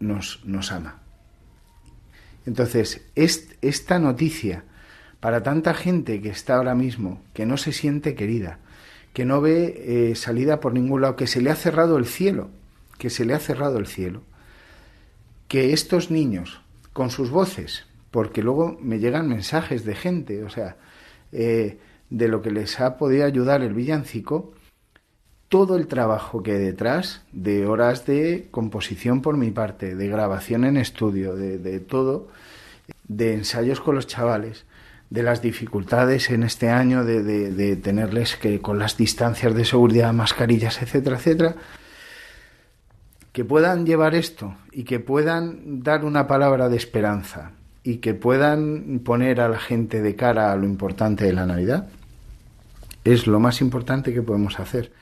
nos, 0.00 0.40
nos 0.46 0.72
ama. 0.72 1.02
Entonces, 2.46 3.02
est, 3.14 3.52
esta 3.60 3.98
noticia 3.98 4.64
para 5.20 5.42
tanta 5.42 5.74
gente 5.74 6.22
que 6.22 6.30
está 6.30 6.56
ahora 6.56 6.74
mismo, 6.74 7.22
que 7.34 7.44
no 7.44 7.58
se 7.58 7.72
siente 7.72 8.14
querida, 8.14 8.60
que 9.14 9.24
no 9.24 9.40
ve 9.40 10.10
eh, 10.10 10.14
salida 10.16 10.60
por 10.60 10.74
ningún 10.74 11.00
lado, 11.00 11.16
que 11.16 11.28
se 11.28 11.40
le 11.40 11.50
ha 11.50 11.56
cerrado 11.56 11.96
el 11.96 12.04
cielo, 12.04 12.50
que 12.98 13.08
se 13.08 13.24
le 13.24 13.32
ha 13.32 13.38
cerrado 13.38 13.78
el 13.78 13.86
cielo, 13.86 14.22
que 15.48 15.72
estos 15.72 16.10
niños, 16.10 16.60
con 16.92 17.10
sus 17.10 17.30
voces, 17.30 17.86
porque 18.10 18.42
luego 18.42 18.76
me 18.80 18.98
llegan 18.98 19.28
mensajes 19.28 19.84
de 19.84 19.94
gente, 19.94 20.42
o 20.42 20.50
sea, 20.50 20.76
eh, 21.32 21.78
de 22.10 22.28
lo 22.28 22.42
que 22.42 22.50
les 22.50 22.80
ha 22.80 22.98
podido 22.98 23.24
ayudar 23.24 23.62
el 23.62 23.72
villancico, 23.72 24.52
todo 25.48 25.76
el 25.76 25.86
trabajo 25.86 26.42
que 26.42 26.52
hay 26.52 26.58
detrás, 26.58 27.22
de 27.30 27.66
horas 27.66 28.06
de 28.06 28.48
composición 28.50 29.22
por 29.22 29.36
mi 29.36 29.52
parte, 29.52 29.94
de 29.94 30.08
grabación 30.08 30.64
en 30.64 30.76
estudio, 30.76 31.36
de, 31.36 31.58
de 31.58 31.78
todo, 31.78 32.28
de 33.06 33.34
ensayos 33.34 33.80
con 33.80 33.94
los 33.94 34.08
chavales, 34.08 34.64
de 35.10 35.22
las 35.22 35.42
dificultades 35.42 36.30
en 36.30 36.42
este 36.42 36.70
año 36.70 37.04
de, 37.04 37.22
de, 37.22 37.76
tenerles 37.76 38.36
que 38.36 38.60
con 38.60 38.78
las 38.78 38.96
distancias 38.96 39.54
de 39.54 39.64
seguridad, 39.64 40.12
mascarillas, 40.12 40.82
etcétera, 40.82 41.16
etcétera, 41.16 41.56
que 43.32 43.44
puedan 43.44 43.86
llevar 43.86 44.14
esto 44.14 44.56
y 44.72 44.84
que 44.84 45.00
puedan 45.00 45.82
dar 45.82 46.04
una 46.04 46.26
palabra 46.26 46.68
de 46.68 46.76
esperanza 46.76 47.52
y 47.82 47.98
que 47.98 48.14
puedan 48.14 49.00
poner 49.00 49.40
a 49.40 49.48
la 49.48 49.58
gente 49.58 50.00
de 50.00 50.16
cara 50.16 50.52
a 50.52 50.56
lo 50.56 50.64
importante 50.64 51.24
de 51.24 51.32
la 51.32 51.46
Navidad, 51.46 51.88
es 53.04 53.26
lo 53.26 53.38
más 53.38 53.60
importante 53.60 54.14
que 54.14 54.22
podemos 54.22 54.58
hacer. 54.58 54.92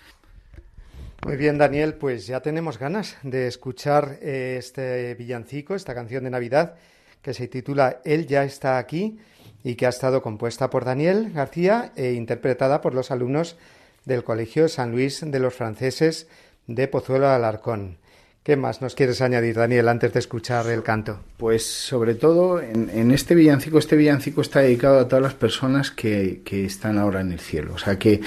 Muy 1.24 1.36
bien, 1.36 1.56
Daniel, 1.56 1.94
pues 1.94 2.26
ya 2.26 2.40
tenemos 2.40 2.78
ganas 2.78 3.16
de 3.22 3.46
escuchar 3.46 4.18
este 4.20 5.14
villancico, 5.14 5.76
esta 5.76 5.94
canción 5.94 6.24
de 6.24 6.30
Navidad 6.30 6.74
que 7.22 7.32
se 7.32 7.46
titula 7.46 8.00
Él 8.04 8.26
ya 8.26 8.42
está 8.42 8.78
aquí 8.78 9.20
y 9.64 9.74
que 9.76 9.86
ha 9.86 9.90
estado 9.90 10.22
compuesta 10.22 10.70
por 10.70 10.84
Daniel 10.84 11.32
García 11.32 11.92
e 11.96 12.12
interpretada 12.12 12.80
por 12.80 12.94
los 12.94 13.10
alumnos 13.10 13.56
del 14.04 14.24
Colegio 14.24 14.68
San 14.68 14.90
Luis 14.92 15.20
de 15.24 15.38
los 15.38 15.54
Franceses 15.54 16.26
de 16.66 16.88
Pozuelo 16.88 17.28
Alarcón. 17.28 17.98
¿Qué 18.42 18.56
más 18.56 18.82
nos 18.82 18.96
quieres 18.96 19.20
añadir, 19.20 19.54
Daniel, 19.54 19.88
antes 19.88 20.12
de 20.12 20.18
escuchar 20.18 20.66
el 20.66 20.82
canto? 20.82 21.20
Pues 21.36 21.64
sobre 21.64 22.16
todo 22.16 22.60
en, 22.60 23.12
este 23.12 23.36
villancico, 23.36 23.78
este 23.78 23.94
villancico 23.94 24.40
está 24.40 24.60
dedicado 24.60 24.98
a 24.98 25.06
todas 25.06 25.22
las 25.22 25.34
personas 25.34 25.92
que, 25.92 26.42
que, 26.44 26.64
están 26.64 26.98
ahora 26.98 27.20
en 27.20 27.30
el 27.30 27.38
cielo. 27.38 27.74
O 27.74 27.78
sea 27.78 28.00
que 28.00 28.20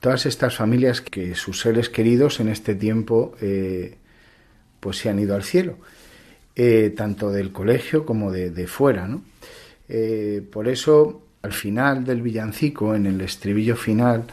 todas 0.00 0.26
estas 0.26 0.56
familias 0.56 1.00
que 1.00 1.34
sus 1.34 1.60
seres 1.60 1.88
queridos 1.88 2.38
en 2.40 2.48
este 2.48 2.74
tiempo 2.74 3.34
eh, 3.40 3.96
pues 4.78 4.98
se 4.98 5.08
han 5.08 5.18
ido 5.18 5.34
al 5.34 5.42
cielo, 5.42 5.78
eh, 6.54 6.92
tanto 6.94 7.30
del 7.30 7.50
colegio 7.50 8.04
como 8.04 8.30
de, 8.30 8.50
de 8.50 8.66
fuera, 8.66 9.08
¿no? 9.08 9.22
Eh, 9.88 10.42
por 10.50 10.68
eso, 10.68 11.22
al 11.42 11.52
final 11.52 12.04
del 12.04 12.22
villancico, 12.22 12.94
en 12.94 13.06
el 13.06 13.20
estribillo 13.20 13.76
final, 13.76 14.24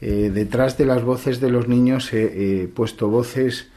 eh, 0.00 0.30
detrás 0.32 0.76
de 0.78 0.86
las 0.86 1.02
voces 1.02 1.40
de 1.40 1.50
los 1.50 1.68
niños 1.68 2.12
he, 2.12 2.62
he 2.62 2.68
puesto 2.68 3.08
voces 3.08 3.68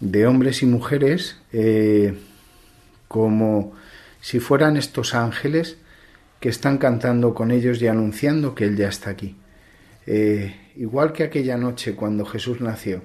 de 0.00 0.26
hombres 0.26 0.62
y 0.62 0.66
mujeres 0.66 1.36
eh, 1.52 2.14
como 3.06 3.74
si 4.20 4.40
fueran 4.40 4.76
estos 4.76 5.14
ángeles 5.14 5.76
que 6.40 6.48
están 6.48 6.78
cantando 6.78 7.34
con 7.34 7.50
ellos 7.50 7.80
y 7.82 7.86
anunciando 7.86 8.54
que 8.54 8.64
Él 8.64 8.76
ya 8.76 8.88
está 8.88 9.10
aquí. 9.10 9.36
Eh, 10.06 10.56
igual 10.76 11.12
que 11.12 11.24
aquella 11.24 11.58
noche 11.58 11.94
cuando 11.94 12.24
Jesús 12.24 12.60
nació, 12.60 13.02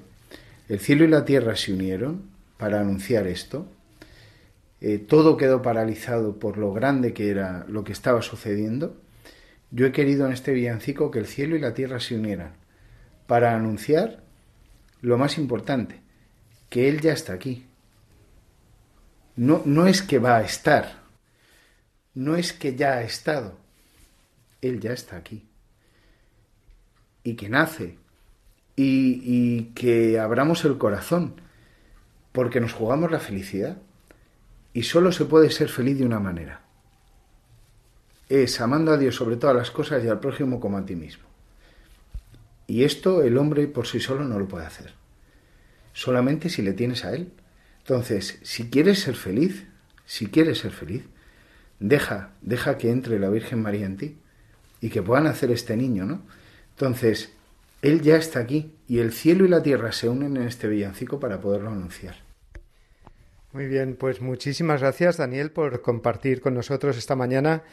el 0.69 0.79
cielo 0.79 1.03
y 1.03 1.09
la 1.09 1.25
tierra 1.25 1.55
se 1.55 1.73
unieron 1.73 2.23
para 2.57 2.79
anunciar 2.79 3.27
esto, 3.27 3.67
eh, 4.87 4.99
todo 4.99 5.35
quedó 5.35 5.63
paralizado 5.63 6.37
por 6.37 6.59
lo 6.59 6.71
grande 6.71 7.11
que 7.11 7.31
era 7.31 7.65
lo 7.67 7.83
que 7.83 7.91
estaba 7.91 8.21
sucediendo, 8.21 8.95
yo 9.71 9.87
he 9.87 9.91
querido 9.91 10.27
en 10.27 10.31
este 10.31 10.51
villancico 10.51 11.09
que 11.09 11.17
el 11.17 11.25
cielo 11.25 11.55
y 11.55 11.59
la 11.59 11.73
tierra 11.73 11.99
se 11.99 12.13
unieran 12.13 12.53
para 13.25 13.55
anunciar 13.55 14.21
lo 15.01 15.17
más 15.17 15.39
importante, 15.39 16.01
que 16.69 16.87
Él 16.87 17.01
ya 17.01 17.13
está 17.13 17.33
aquí. 17.33 17.65
No, 19.35 19.63
no 19.65 19.87
es 19.87 20.03
que 20.03 20.19
va 20.19 20.37
a 20.37 20.43
estar, 20.43 20.99
no 22.13 22.35
es 22.35 22.53
que 22.53 22.75
ya 22.75 22.93
ha 22.93 23.01
estado, 23.01 23.57
Él 24.61 24.79
ya 24.81 24.93
está 24.93 25.17
aquí. 25.17 25.47
Y 27.23 27.33
que 27.33 27.49
nace, 27.49 27.97
y, 28.75 29.19
y 29.23 29.63
que 29.73 30.19
abramos 30.19 30.63
el 30.63 30.77
corazón, 30.77 31.41
porque 32.31 32.59
nos 32.59 32.73
jugamos 32.73 33.09
la 33.09 33.19
felicidad. 33.19 33.79
Y 34.75 34.83
solo 34.83 35.13
se 35.13 35.23
puede 35.23 35.51
ser 35.51 35.69
feliz 35.69 35.97
de 35.97 36.05
una 36.05 36.19
manera. 36.19 36.59
Es 38.27 38.59
amando 38.59 38.91
a 38.91 38.97
Dios 38.97 39.15
sobre 39.15 39.37
todas 39.37 39.55
las 39.55 39.71
cosas 39.71 40.03
y 40.03 40.09
al 40.09 40.19
prójimo 40.19 40.59
como 40.59 40.77
a 40.77 40.85
ti 40.85 40.97
mismo. 40.97 41.23
Y 42.67 42.83
esto 42.83 43.23
el 43.23 43.37
hombre 43.37 43.67
por 43.67 43.87
sí 43.87 44.01
solo 44.01 44.25
no 44.25 44.37
lo 44.37 44.49
puede 44.49 44.65
hacer. 44.65 44.93
Solamente 45.93 46.49
si 46.49 46.61
le 46.61 46.73
tienes 46.73 47.05
a 47.05 47.13
Él. 47.13 47.31
Entonces, 47.83 48.37
si 48.43 48.69
quieres 48.69 48.99
ser 48.99 49.15
feliz, 49.15 49.65
si 50.05 50.25
quieres 50.25 50.57
ser 50.57 50.71
feliz, 50.71 51.05
deja, 51.79 52.31
deja 52.41 52.77
que 52.77 52.91
entre 52.91 53.17
la 53.17 53.29
Virgen 53.29 53.61
María 53.61 53.85
en 53.85 53.95
ti 53.95 54.17
y 54.81 54.89
que 54.89 55.01
puedan 55.01 55.27
hacer 55.27 55.51
este 55.51 55.77
niño, 55.77 56.03
¿no? 56.05 56.21
Entonces, 56.71 57.31
Él 57.81 58.01
ya 58.01 58.17
está 58.17 58.39
aquí 58.39 58.73
y 58.89 58.99
el 58.99 59.13
cielo 59.13 59.45
y 59.45 59.47
la 59.47 59.63
tierra 59.63 59.93
se 59.93 60.09
unen 60.09 60.35
en 60.35 60.43
este 60.43 60.67
villancico 60.67 61.17
para 61.17 61.39
poderlo 61.39 61.69
anunciar. 61.69 62.24
Muy 63.55 63.67
bien, 63.67 63.95
pues 63.95 64.19
muchísimas 64.19 64.81
gracias 64.81 65.15
Daniel 65.15 65.49
por 65.49 65.81
compartir 65.81 66.41
con 66.41 66.53
nosotros 66.53 66.97
esta 66.97 67.15
mañana 67.15 67.63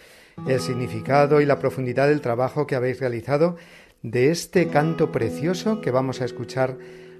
el 0.47 0.61
significado 0.61 1.41
y 1.41 1.45
la 1.45 1.59
profundidad 1.59 2.07
del 2.07 2.21
trabajo 2.21 2.69
que 2.69 2.77
habéis 2.77 3.01
realizado 3.01 3.57
de 4.01 4.31
este 4.31 4.69
canto 4.69 5.11
precioso 5.11 5.81
que 5.81 5.91
vamos 5.91 6.21
a 6.21 6.25
escuchar 6.25 6.79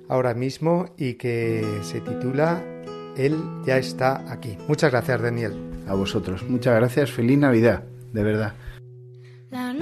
ahora 0.09 0.35
mismo 0.35 0.95
y 0.97 1.15
que 1.15 1.67
se 1.83 2.01
titula 2.03 2.63
Él 3.17 3.37
ya 3.67 3.79
está 3.79 4.31
aquí. 4.33 4.57
Muchas 4.69 4.93
gracias 4.93 5.21
Daniel. 5.21 5.55
A 5.89 5.95
vosotros, 5.95 6.45
muchas 6.45 6.77
gracias, 6.77 7.11
feliz 7.11 7.39
Navidad, 7.39 7.83
de 8.13 8.23
verdad. 8.23 8.55
La 9.51 9.73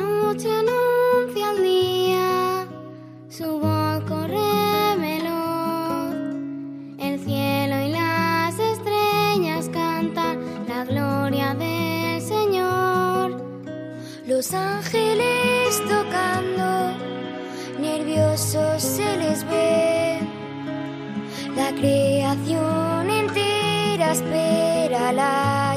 creación 21.81 23.09
entera 23.09 24.13
espera 24.13 25.13
la 25.13 25.70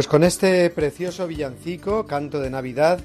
Pues 0.00 0.08
con 0.08 0.24
este 0.24 0.70
precioso 0.70 1.26
villancico, 1.26 2.06
canto 2.06 2.40
de 2.40 2.48
Navidad, 2.48 3.00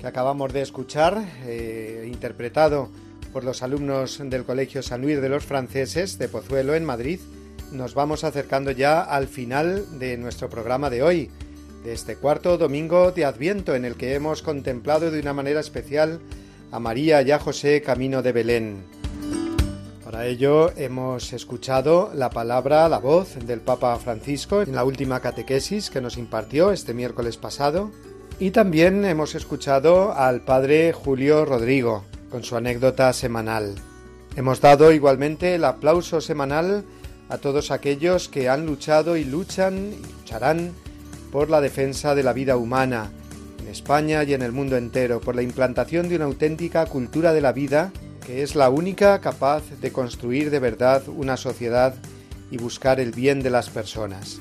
que 0.00 0.08
acabamos 0.08 0.52
de 0.52 0.62
escuchar, 0.62 1.24
eh, 1.44 2.10
interpretado 2.12 2.88
por 3.32 3.44
los 3.44 3.62
alumnos 3.62 4.18
del 4.20 4.42
Colegio 4.42 4.82
San 4.82 5.02
Luis 5.02 5.22
de 5.22 5.28
los 5.28 5.44
Franceses 5.44 6.18
de 6.18 6.26
Pozuelo 6.26 6.74
en 6.74 6.84
Madrid, 6.84 7.20
nos 7.70 7.94
vamos 7.94 8.24
acercando 8.24 8.72
ya 8.72 9.02
al 9.02 9.28
final 9.28 10.00
de 10.00 10.16
nuestro 10.16 10.50
programa 10.50 10.90
de 10.90 11.04
hoy, 11.04 11.30
de 11.84 11.92
este 11.92 12.16
cuarto 12.16 12.58
domingo 12.58 13.12
de 13.12 13.24
Adviento 13.24 13.76
en 13.76 13.84
el 13.84 13.94
que 13.94 14.14
hemos 14.14 14.42
contemplado 14.42 15.12
de 15.12 15.20
una 15.20 15.34
manera 15.34 15.60
especial 15.60 16.18
a 16.72 16.80
María 16.80 17.22
y 17.22 17.30
a 17.30 17.38
José 17.38 17.82
camino 17.82 18.20
de 18.20 18.32
Belén. 18.32 19.01
Para 20.12 20.26
ello 20.26 20.70
hemos 20.76 21.32
escuchado 21.32 22.10
la 22.14 22.28
palabra, 22.28 22.86
la 22.90 22.98
voz 22.98 23.34
del 23.46 23.62
Papa 23.62 23.96
Francisco 23.96 24.60
en 24.60 24.74
la 24.74 24.84
última 24.84 25.20
catequesis 25.20 25.88
que 25.88 26.02
nos 26.02 26.18
impartió 26.18 26.70
este 26.70 26.92
miércoles 26.92 27.38
pasado 27.38 27.90
y 28.38 28.50
también 28.50 29.06
hemos 29.06 29.34
escuchado 29.34 30.12
al 30.12 30.42
Padre 30.42 30.92
Julio 30.92 31.46
Rodrigo 31.46 32.04
con 32.30 32.44
su 32.44 32.56
anécdota 32.56 33.10
semanal. 33.14 33.76
Hemos 34.36 34.60
dado 34.60 34.92
igualmente 34.92 35.54
el 35.54 35.64
aplauso 35.64 36.20
semanal 36.20 36.84
a 37.30 37.38
todos 37.38 37.70
aquellos 37.70 38.28
que 38.28 38.50
han 38.50 38.66
luchado 38.66 39.16
y 39.16 39.24
luchan 39.24 39.94
y 39.94 40.12
lucharán 40.18 40.72
por 41.30 41.48
la 41.48 41.62
defensa 41.62 42.14
de 42.14 42.22
la 42.22 42.34
vida 42.34 42.58
humana 42.58 43.10
en 43.62 43.68
España 43.68 44.24
y 44.24 44.34
en 44.34 44.42
el 44.42 44.52
mundo 44.52 44.76
entero, 44.76 45.22
por 45.22 45.34
la 45.34 45.42
implantación 45.42 46.10
de 46.10 46.16
una 46.16 46.26
auténtica 46.26 46.84
cultura 46.84 47.32
de 47.32 47.40
la 47.40 47.52
vida 47.52 47.92
que 48.24 48.42
es 48.42 48.54
la 48.54 48.70
única 48.70 49.20
capaz 49.20 49.62
de 49.80 49.92
construir 49.92 50.50
de 50.50 50.58
verdad 50.58 51.02
una 51.08 51.36
sociedad 51.36 51.94
y 52.50 52.56
buscar 52.56 53.00
el 53.00 53.12
bien 53.12 53.42
de 53.42 53.50
las 53.50 53.70
personas. 53.70 54.40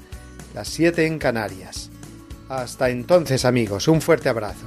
las 0.55 0.69
7 0.69 1.07
en 1.07 1.19
Canarias. 1.19 1.91
Hasta 2.49 2.89
entonces 2.89 3.45
amigos, 3.45 3.89
un 3.89 4.01
fuerte 4.01 4.29
abrazo. 4.29 4.67